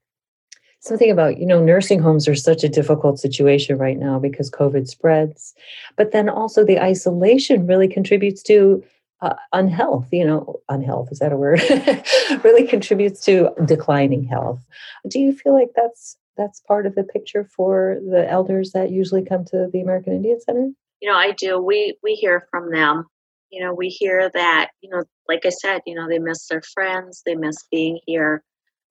something 0.79 1.11
about 1.11 1.39
you 1.39 1.47
know 1.47 1.63
nursing 1.63 2.01
homes 2.01 2.29
are 2.29 2.37
such 2.37 2.63
a 2.63 2.69
difficult 2.69 3.19
situation 3.19 3.77
right 3.77 3.99
now 3.99 4.21
because 4.21 4.51
covid 4.51 4.87
spreads 4.87 5.53
but 5.97 6.13
then 6.13 6.29
also 6.29 6.65
the 6.65 6.79
isolation 6.79 7.67
really 7.67 7.89
contributes 7.89 8.41
to 8.43 8.85
uh, 9.23 9.35
unhealth 9.53 10.07
you 10.13 10.25
know 10.25 10.61
unhealth 10.69 11.11
is 11.11 11.19
that 11.19 11.33
a 11.33 11.37
word? 11.37 11.61
Really 12.45 12.67
contributes 12.67 13.21
to 13.25 13.51
declining 13.65 14.25
health. 14.25 14.61
Do 15.09 15.19
you 15.21 15.33
feel 15.33 15.55
like 15.55 15.71
that's 15.75 16.17
that's 16.37 16.61
part 16.61 16.87
of 16.87 16.95
the 16.95 17.05
picture 17.05 17.49
for 17.57 17.99
the 18.11 18.29
elders 18.31 18.73
that 18.73 18.91
usually 18.91 19.25
come 19.25 19.45
to 19.47 19.69
the 19.73 19.81
american 19.81 20.13
indian 20.13 20.41
center 20.41 20.71
you 21.01 21.11
know, 21.11 21.17
I 21.17 21.33
do. 21.33 21.61
We 21.61 21.99
we 22.03 22.15
hear 22.15 22.47
from 22.51 22.71
them. 22.71 23.05
You 23.51 23.65
know, 23.65 23.75
we 23.75 23.89
hear 23.89 24.31
that, 24.35 24.71
you 24.81 24.91
know, 24.91 25.05
like 25.29 25.47
I 25.47 25.51
said, 25.51 25.81
you 25.87 25.95
know, 25.95 26.09
they 26.09 26.19
miss 26.19 26.49
their 26.49 26.63
friends, 26.75 27.23
they 27.25 27.37
miss 27.37 27.57
being 27.71 28.01
here. 28.07 28.43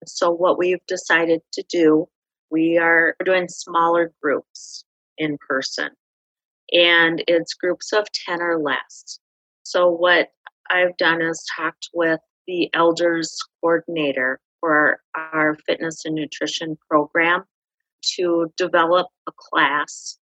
So 0.05 0.31
what 0.31 0.57
we've 0.57 0.85
decided 0.87 1.41
to 1.53 1.63
do, 1.69 2.07
we 2.49 2.77
are 2.77 3.15
doing 3.25 3.47
smaller 3.49 4.13
groups 4.21 4.85
in 5.17 5.37
person. 5.47 5.89
And 6.71 7.23
it's 7.27 7.53
groups 7.53 7.91
of 7.91 8.07
10 8.25 8.41
or 8.41 8.59
less. 8.59 9.19
So 9.63 9.89
what 9.89 10.29
I've 10.69 10.95
done 10.97 11.21
is 11.21 11.45
talked 11.55 11.89
with 11.93 12.19
the 12.47 12.69
elders 12.73 13.37
coordinator 13.61 14.39
for 14.59 14.99
our 15.15 15.55
fitness 15.67 16.05
and 16.05 16.15
nutrition 16.15 16.77
program 16.89 17.43
to 18.15 18.51
develop 18.57 19.07
a 19.27 19.31
class 19.37 20.17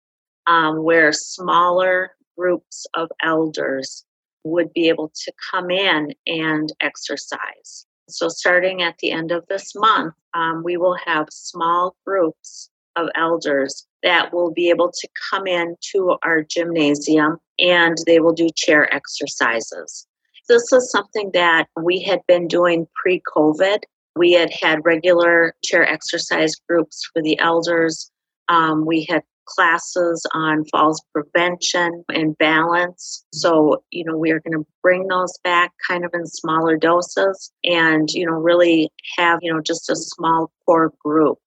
um, 0.46 0.82
where 0.82 1.12
smaller 1.12 2.16
groups 2.36 2.86
of 2.94 3.10
elders 3.22 4.04
would 4.44 4.72
be 4.72 4.88
able 4.88 5.12
to 5.14 5.32
come 5.50 5.70
in 5.70 6.14
and 6.26 6.72
exercise. 6.80 7.86
So, 8.08 8.28
starting 8.28 8.82
at 8.82 8.98
the 8.98 9.10
end 9.12 9.30
of 9.30 9.46
this 9.48 9.74
month, 9.74 10.14
um, 10.34 10.62
we 10.64 10.76
will 10.76 10.96
have 11.04 11.26
small 11.30 11.94
groups 12.06 12.70
of 12.96 13.08
elders 13.14 13.86
that 14.02 14.32
will 14.32 14.52
be 14.52 14.70
able 14.70 14.90
to 14.90 15.08
come 15.30 15.46
in 15.46 15.76
to 15.92 16.16
our 16.22 16.42
gymnasium 16.42 17.38
and 17.58 17.96
they 18.06 18.18
will 18.18 18.32
do 18.32 18.48
chair 18.56 18.92
exercises. 18.92 20.06
This 20.48 20.72
is 20.72 20.90
something 20.90 21.30
that 21.34 21.68
we 21.80 22.00
had 22.00 22.20
been 22.26 22.48
doing 22.48 22.88
pre 23.00 23.22
COVID. 23.34 23.80
We 24.16 24.32
had 24.32 24.50
had 24.50 24.84
regular 24.84 25.54
chair 25.64 25.86
exercise 25.86 26.54
groups 26.68 27.08
for 27.12 27.22
the 27.22 27.38
elders. 27.38 28.10
Um, 28.48 28.84
we 28.84 29.04
had 29.08 29.22
classes 29.54 30.24
on 30.32 30.64
falls 30.66 31.02
prevention 31.12 32.04
and 32.08 32.36
balance. 32.38 33.24
So, 33.32 33.82
you 33.90 34.04
know, 34.04 34.16
we 34.16 34.30
are 34.30 34.40
going 34.40 34.58
to 34.58 34.66
bring 34.82 35.06
those 35.08 35.38
back 35.44 35.72
kind 35.88 36.04
of 36.04 36.12
in 36.14 36.26
smaller 36.26 36.76
doses 36.76 37.52
and, 37.64 38.08
you 38.10 38.26
know, 38.26 38.32
really 38.32 38.90
have, 39.18 39.40
you 39.42 39.52
know, 39.52 39.60
just 39.60 39.90
a 39.90 39.96
small 39.96 40.50
core 40.64 40.92
group 41.04 41.38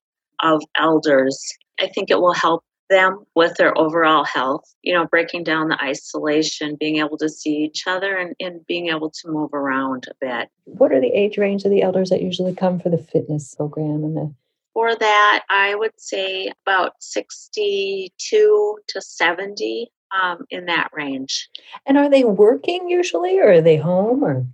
of 0.41 0.61
elders. 0.77 1.41
I 1.79 1.87
think 1.87 2.09
it 2.09 2.19
will 2.19 2.33
help 2.33 2.63
them 2.89 3.23
with 3.35 3.55
their 3.55 3.75
overall 3.77 4.23
health, 4.23 4.63
you 4.83 4.93
know, 4.93 5.05
breaking 5.05 5.43
down 5.43 5.69
the 5.69 5.81
isolation, 5.81 6.77
being 6.79 6.97
able 6.97 7.17
to 7.17 7.29
see 7.29 7.55
each 7.55 7.83
other 7.87 8.15
and, 8.15 8.35
and 8.39 8.65
being 8.67 8.89
able 8.89 9.09
to 9.09 9.29
move 9.29 9.53
around 9.53 10.05
a 10.09 10.13
bit. 10.21 10.49
What 10.65 10.91
are 10.91 11.01
the 11.01 11.07
age 11.07 11.37
range 11.37 11.63
of 11.65 11.71
the 11.71 11.81
elders 11.81 12.09
that 12.09 12.21
usually 12.21 12.53
come 12.53 12.79
for 12.79 12.89
the 12.89 12.97
fitness 12.97 13.55
program 13.55 14.03
and 14.03 14.15
the 14.15 14.33
for 14.73 14.95
that, 14.95 15.43
I 15.49 15.75
would 15.75 15.93
say 15.97 16.51
about 16.65 16.93
62 16.99 18.77
to 18.87 19.01
70 19.01 19.91
um, 20.21 20.45
in 20.49 20.65
that 20.65 20.89
range. 20.93 21.49
And 21.85 21.97
are 21.97 22.09
they 22.09 22.23
working 22.23 22.89
usually 22.89 23.39
or 23.39 23.51
are 23.51 23.61
they 23.61 23.77
home 23.77 24.23
or? 24.23 24.45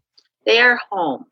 They 0.45 0.59
are 0.59 0.79
home. 0.89 1.25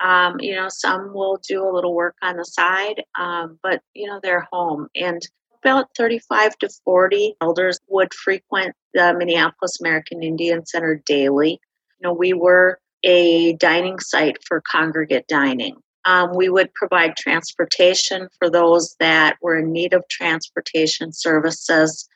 Um, 0.00 0.40
you 0.40 0.54
know, 0.54 0.68
some 0.68 1.14
will 1.14 1.40
do 1.48 1.64
a 1.64 1.70
little 1.70 1.94
work 1.94 2.16
on 2.22 2.36
the 2.36 2.44
side, 2.44 3.04
um, 3.16 3.58
but 3.62 3.82
you 3.94 4.08
know, 4.08 4.18
they're 4.20 4.48
home. 4.52 4.88
And 4.96 5.22
about 5.62 5.90
35 5.96 6.58
to 6.58 6.68
40 6.84 7.36
elders 7.40 7.78
would 7.86 8.12
frequent 8.12 8.74
the 8.94 9.14
Minneapolis 9.16 9.80
American 9.80 10.22
Indian 10.22 10.66
Center 10.66 11.00
daily. 11.06 11.60
You 12.00 12.08
know, 12.08 12.12
we 12.12 12.32
were 12.32 12.80
a 13.04 13.54
dining 13.54 14.00
site 14.00 14.38
for 14.44 14.60
congregate 14.60 15.28
dining. 15.28 15.76
Um, 16.04 16.30
we 16.34 16.48
would 16.48 16.72
provide 16.74 17.16
transportation 17.16 18.28
for 18.38 18.50
those 18.50 18.96
that 18.98 19.36
were 19.40 19.58
in 19.58 19.72
need 19.72 19.92
of 19.92 20.06
transportation 20.08 21.12
services. 21.12 22.08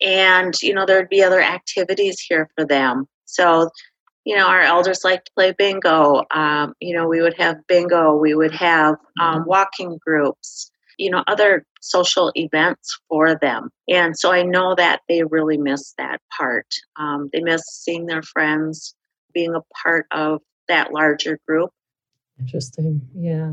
And, 0.00 0.54
you 0.62 0.74
know, 0.74 0.86
there'd 0.86 1.08
be 1.08 1.22
other 1.22 1.40
activities 1.40 2.20
here 2.20 2.48
for 2.56 2.64
them. 2.64 3.06
So, 3.24 3.70
you 4.24 4.36
know, 4.36 4.46
our 4.46 4.60
elders 4.60 5.04
like 5.04 5.24
to 5.24 5.30
play 5.34 5.52
bingo. 5.56 6.24
Um, 6.32 6.74
you 6.80 6.96
know, 6.96 7.08
we 7.08 7.22
would 7.22 7.36
have 7.38 7.66
bingo, 7.66 8.14
we 8.14 8.34
would 8.34 8.52
have 8.52 8.96
um, 9.20 9.40
mm-hmm. 9.40 9.48
walking 9.48 9.98
groups, 10.04 10.70
you 10.98 11.10
know, 11.10 11.24
other 11.26 11.64
social 11.80 12.32
events 12.34 12.98
for 13.08 13.36
them. 13.36 13.70
And 13.88 14.18
so 14.18 14.32
I 14.32 14.42
know 14.42 14.74
that 14.74 15.00
they 15.08 15.22
really 15.22 15.56
miss 15.56 15.94
that 15.96 16.20
part. 16.36 16.66
Um, 16.96 17.30
they 17.32 17.40
miss 17.40 17.62
seeing 17.66 18.06
their 18.06 18.22
friends, 18.22 18.94
being 19.32 19.54
a 19.54 19.62
part 19.82 20.06
of 20.10 20.40
that 20.68 20.92
larger 20.92 21.38
group. 21.46 21.70
Interesting. 22.40 23.08
Yeah. 23.14 23.52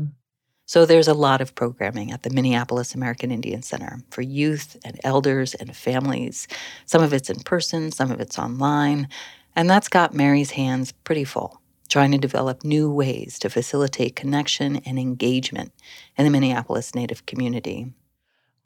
So 0.68 0.84
there's 0.84 1.06
a 1.06 1.14
lot 1.14 1.40
of 1.40 1.54
programming 1.54 2.10
at 2.10 2.24
the 2.24 2.30
Minneapolis 2.30 2.94
American 2.94 3.30
Indian 3.30 3.62
Center 3.62 4.00
for 4.10 4.22
youth 4.22 4.76
and 4.84 4.98
elders 5.04 5.54
and 5.54 5.76
families. 5.76 6.48
Some 6.86 7.04
of 7.04 7.12
it's 7.12 7.30
in 7.30 7.38
person, 7.40 7.92
some 7.92 8.10
of 8.10 8.20
it's 8.20 8.36
online. 8.36 9.08
And 9.54 9.70
that's 9.70 9.88
got 9.88 10.12
Mary's 10.12 10.50
hands 10.50 10.90
pretty 10.90 11.22
full, 11.22 11.60
trying 11.88 12.10
to 12.12 12.18
develop 12.18 12.64
new 12.64 12.90
ways 12.90 13.38
to 13.38 13.48
facilitate 13.48 14.16
connection 14.16 14.76
and 14.78 14.98
engagement 14.98 15.72
in 16.18 16.24
the 16.24 16.30
Minneapolis 16.30 16.96
Native 16.96 17.26
community. 17.26 17.94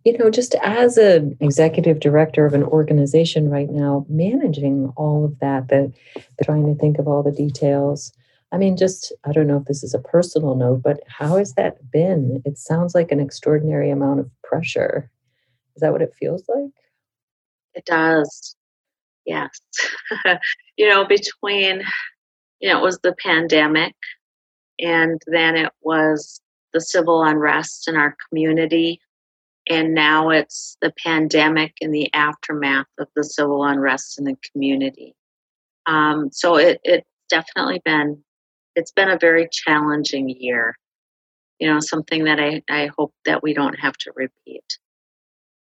You 0.07 0.17
know, 0.17 0.31
just 0.31 0.55
as 0.63 0.97
an 0.97 1.37
executive 1.41 2.01
director 2.01 2.47
of 2.47 2.55
an 2.55 2.63
organization 2.63 3.51
right 3.51 3.69
now, 3.69 4.07
managing 4.09 4.91
all 4.97 5.27
of 5.27 5.39
that, 5.41 5.69
that 5.69 5.93
trying 6.43 6.65
to 6.65 6.81
think 6.81 6.99
of 6.99 7.07
all 7.07 7.23
the 7.23 7.31
details, 7.31 8.11
I 8.53 8.59
mean, 8.59 8.77
just, 8.77 9.13
I 9.25 9.33
don't 9.33 9.47
know 9.47 9.59
if 9.59 9.67
this 9.67 9.85
is 9.85 9.95
a 9.95 9.99
personal 9.99 10.57
note, 10.57 10.83
but 10.83 11.01
how 11.07 11.37
has 11.37 11.55
that 11.55 11.91
been? 11.91 12.43
It 12.45 12.59
sounds 12.59 12.95
like 12.95 13.13
an 13.13 13.21
extraordinary 13.21 13.91
amount 13.91 14.21
of 14.21 14.31
pressure. 14.43 15.11
Is 15.77 15.81
that 15.83 15.93
what 15.93 16.03
it 16.03 16.15
feels 16.19 16.45
like? 16.49 16.73
It 17.75 17.85
does. 17.85 18.57
Yes. 19.25 19.61
you 20.77 20.89
know, 20.89 21.05
between, 21.05 21.83
you 22.61 22.69
know, 22.69 22.79
it 22.79 22.83
was 22.83 22.99
the 23.03 23.15
pandemic 23.25 23.95
and 24.81 25.21
then 25.27 25.57
it 25.57 25.73
was 25.83 26.41
the 26.73 26.81
civil 26.81 27.23
unrest 27.23 27.87
in 27.87 27.97
our 27.97 28.17
community. 28.29 29.01
And 29.69 29.95
now 29.95 30.31
it's 30.31 30.77
the 30.81 30.93
pandemic 31.05 31.75
and 31.81 31.95
the 31.95 32.13
aftermath 32.15 32.89
of 32.99 33.07
the 33.15 33.23
civil 33.23 33.65
unrest 33.65 34.19
in 34.19 34.25
the 34.25 34.37
community. 34.51 35.15
Um, 35.87 36.31
so 36.33 36.57
it, 36.57 36.81
it's 36.83 37.07
definitely 37.29 37.81
been 37.85 38.23
it's 38.81 38.93
been 38.93 39.11
a 39.11 39.19
very 39.19 39.47
challenging 39.53 40.29
year. 40.29 40.75
You 41.59 41.73
know, 41.73 41.81
something 41.81 42.25
that 42.25 42.41
I, 42.41 42.63
I 42.71 42.91
hope 42.97 43.13
that 43.27 43.43
we 43.43 43.53
don't 43.53 43.79
have 43.79 43.93
to 43.99 44.13
repeat. 44.17 44.65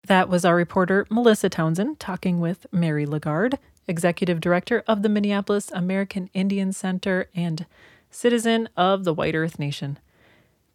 That 0.08 0.30
was 0.30 0.46
our 0.46 0.56
reporter, 0.56 1.08
Melissa 1.10 1.50
Townsend, 1.50 2.00
talking 2.00 2.40
with 2.40 2.68
Mary 2.72 3.06
Lagarde, 3.08 3.58
Executive 3.88 4.40
Director 4.40 4.84
of 4.88 5.02
the 5.02 5.10
Minneapolis 5.10 5.72
American 5.72 6.30
Indian 6.34 6.72
Center 6.72 7.28
and 7.36 7.66
citizen 8.12 8.70
of 8.78 9.04
the 9.04 9.14
White 9.14 9.36
Earth 9.36 9.58
Nation. 9.58 9.98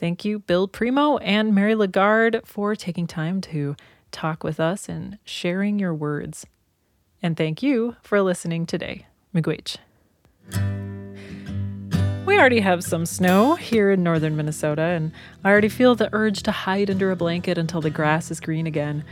Thank 0.00 0.24
you, 0.24 0.40
Bill 0.40 0.66
Primo 0.66 1.18
and 1.18 1.54
Mary 1.54 1.76
Lagarde, 1.76 2.40
for 2.44 2.74
taking 2.74 3.06
time 3.06 3.40
to 3.42 3.76
talk 4.10 4.42
with 4.42 4.58
us 4.58 4.88
and 4.88 5.18
sharing 5.24 5.78
your 5.78 5.94
words. 5.94 6.44
And 7.22 7.36
thank 7.36 7.62
you 7.62 7.96
for 8.02 8.20
listening 8.20 8.66
today. 8.66 9.06
Miigwech. 9.32 9.78
We 12.26 12.38
already 12.38 12.60
have 12.60 12.82
some 12.82 13.04
snow 13.04 13.54
here 13.54 13.90
in 13.90 14.02
northern 14.02 14.34
Minnesota, 14.34 14.80
and 14.80 15.12
I 15.44 15.50
already 15.50 15.68
feel 15.68 15.94
the 15.94 16.08
urge 16.14 16.42
to 16.44 16.52
hide 16.52 16.90
under 16.90 17.10
a 17.10 17.16
blanket 17.16 17.58
until 17.58 17.82
the 17.82 17.90
grass 17.90 18.30
is 18.30 18.40
green 18.40 18.66
again. 18.66 19.04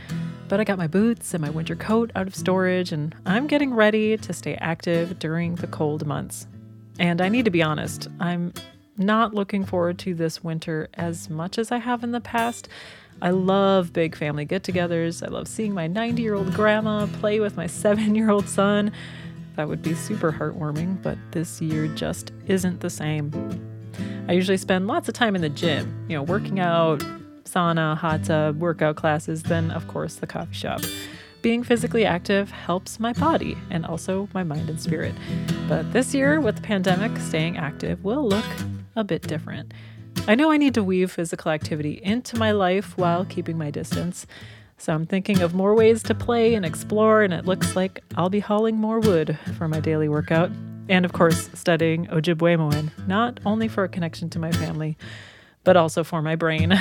But 0.47 0.59
I 0.59 0.63
got 0.63 0.79
my 0.79 0.87
boots 0.87 1.31
and 1.35 1.41
my 1.41 1.51
winter 1.51 1.75
coat 1.75 2.11
out 2.15 2.25
of 2.25 2.33
storage, 2.33 2.91
and 2.91 3.15
I'm 3.27 3.45
getting 3.45 3.71
ready 3.71 4.17
to 4.17 4.33
stay 4.33 4.55
active 4.55 5.19
during 5.19 5.53
the 5.55 5.67
cold 5.67 6.07
months. 6.07 6.47
And 6.97 7.21
I 7.21 7.29
need 7.29 7.45
to 7.45 7.51
be 7.51 7.61
honest, 7.61 8.07
I'm 8.19 8.51
not 8.97 9.35
looking 9.35 9.63
forward 9.63 9.99
to 9.99 10.15
this 10.15 10.43
winter 10.43 10.89
as 10.95 11.29
much 11.29 11.59
as 11.59 11.71
I 11.71 11.77
have 11.77 12.03
in 12.03 12.13
the 12.13 12.19
past. 12.19 12.67
I 13.21 13.29
love 13.29 13.93
big 13.93 14.15
family 14.15 14.45
get 14.45 14.63
togethers. 14.63 15.23
I 15.23 15.29
love 15.29 15.47
seeing 15.47 15.75
my 15.75 15.85
90 15.85 16.21
year 16.21 16.33
old 16.33 16.51
grandma 16.53 17.05
play 17.05 17.39
with 17.39 17.57
my 17.57 17.67
seven 17.83 18.15
year 18.15 18.31
old 18.31 18.49
son. 18.49 18.91
That 19.55 19.67
would 19.67 19.81
be 19.81 19.93
super 19.93 20.31
heartwarming, 20.31 21.01
but 21.01 21.17
this 21.31 21.61
year 21.61 21.87
just 21.87 22.31
isn't 22.47 22.79
the 22.79 22.89
same. 22.89 23.31
I 24.27 24.33
usually 24.33 24.57
spend 24.57 24.87
lots 24.87 25.07
of 25.07 25.13
time 25.13 25.35
in 25.35 25.41
the 25.41 25.49
gym, 25.49 26.05
you 26.07 26.15
know, 26.15 26.23
working 26.23 26.59
out, 26.59 26.99
sauna, 27.43 27.95
hot 27.95 28.23
tub, 28.23 28.59
workout 28.59 28.95
classes, 28.95 29.43
then, 29.43 29.69
of 29.71 29.87
course, 29.87 30.15
the 30.15 30.27
coffee 30.27 30.55
shop. 30.55 30.81
Being 31.41 31.63
physically 31.63 32.05
active 32.05 32.49
helps 32.51 32.99
my 32.99 33.11
body 33.13 33.57
and 33.69 33.85
also 33.85 34.29
my 34.33 34.43
mind 34.43 34.69
and 34.69 34.81
spirit. 34.81 35.13
But 35.67 35.91
this 35.91 36.15
year, 36.15 36.39
with 36.39 36.55
the 36.55 36.61
pandemic, 36.61 37.17
staying 37.19 37.57
active 37.57 38.03
will 38.03 38.27
look 38.27 38.45
a 38.95 39.03
bit 39.03 39.23
different. 39.23 39.73
I 40.25 40.35
know 40.35 40.51
I 40.51 40.57
need 40.57 40.73
to 40.75 40.83
weave 40.83 41.11
physical 41.11 41.51
activity 41.51 41.99
into 42.01 42.37
my 42.37 42.51
life 42.51 42.97
while 42.97 43.25
keeping 43.25 43.57
my 43.57 43.71
distance. 43.71 44.25
So 44.77 44.93
I'm 44.93 45.05
thinking 45.05 45.41
of 45.41 45.53
more 45.53 45.75
ways 45.75 46.03
to 46.03 46.15
play 46.15 46.55
and 46.55 46.65
explore, 46.65 47.21
and 47.21 47.33
it 47.33 47.45
looks 47.45 47.75
like 47.75 48.03
I'll 48.15 48.29
be 48.29 48.39
hauling 48.39 48.77
more 48.77 48.99
wood 48.99 49.37
for 49.57 49.67
my 49.67 49.79
daily 49.79 50.09
workout. 50.09 50.51
And 50.89 51.05
of 51.05 51.13
course, 51.13 51.49
studying 51.53 52.07
Ojibwe 52.07 53.07
not 53.07 53.39
only 53.45 53.67
for 53.67 53.83
a 53.83 53.89
connection 53.89 54.29
to 54.31 54.39
my 54.39 54.51
family, 54.51 54.97
but 55.63 55.77
also 55.77 56.03
for 56.03 56.21
my 56.21 56.35
brain. 56.35 56.71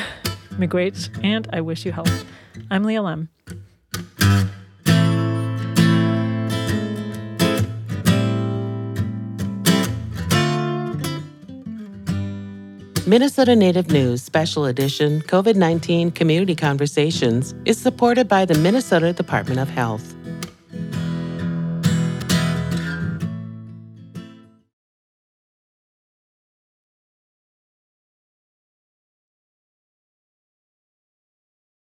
Miigwech, 0.53 1.25
and 1.25 1.49
I 1.53 1.61
wish 1.61 1.87
you 1.87 1.93
health. 1.93 2.25
I'm 2.71 2.85
Leah 2.85 3.03
Lemm. 3.03 3.29
Minnesota 13.13 13.55
Native 13.55 13.91
News 13.91 14.23
Special 14.23 14.65
Edition 14.65 15.21
COVID 15.21 15.55
19 15.55 16.13
Community 16.13 16.55
Conversations 16.55 17.55
is 17.67 17.77
supported 17.77 18.27
by 18.27 18.47
the 18.47 18.55
Minnesota 18.55 19.13
Department 19.13 19.61
of 19.61 19.69
Health. 19.69 20.17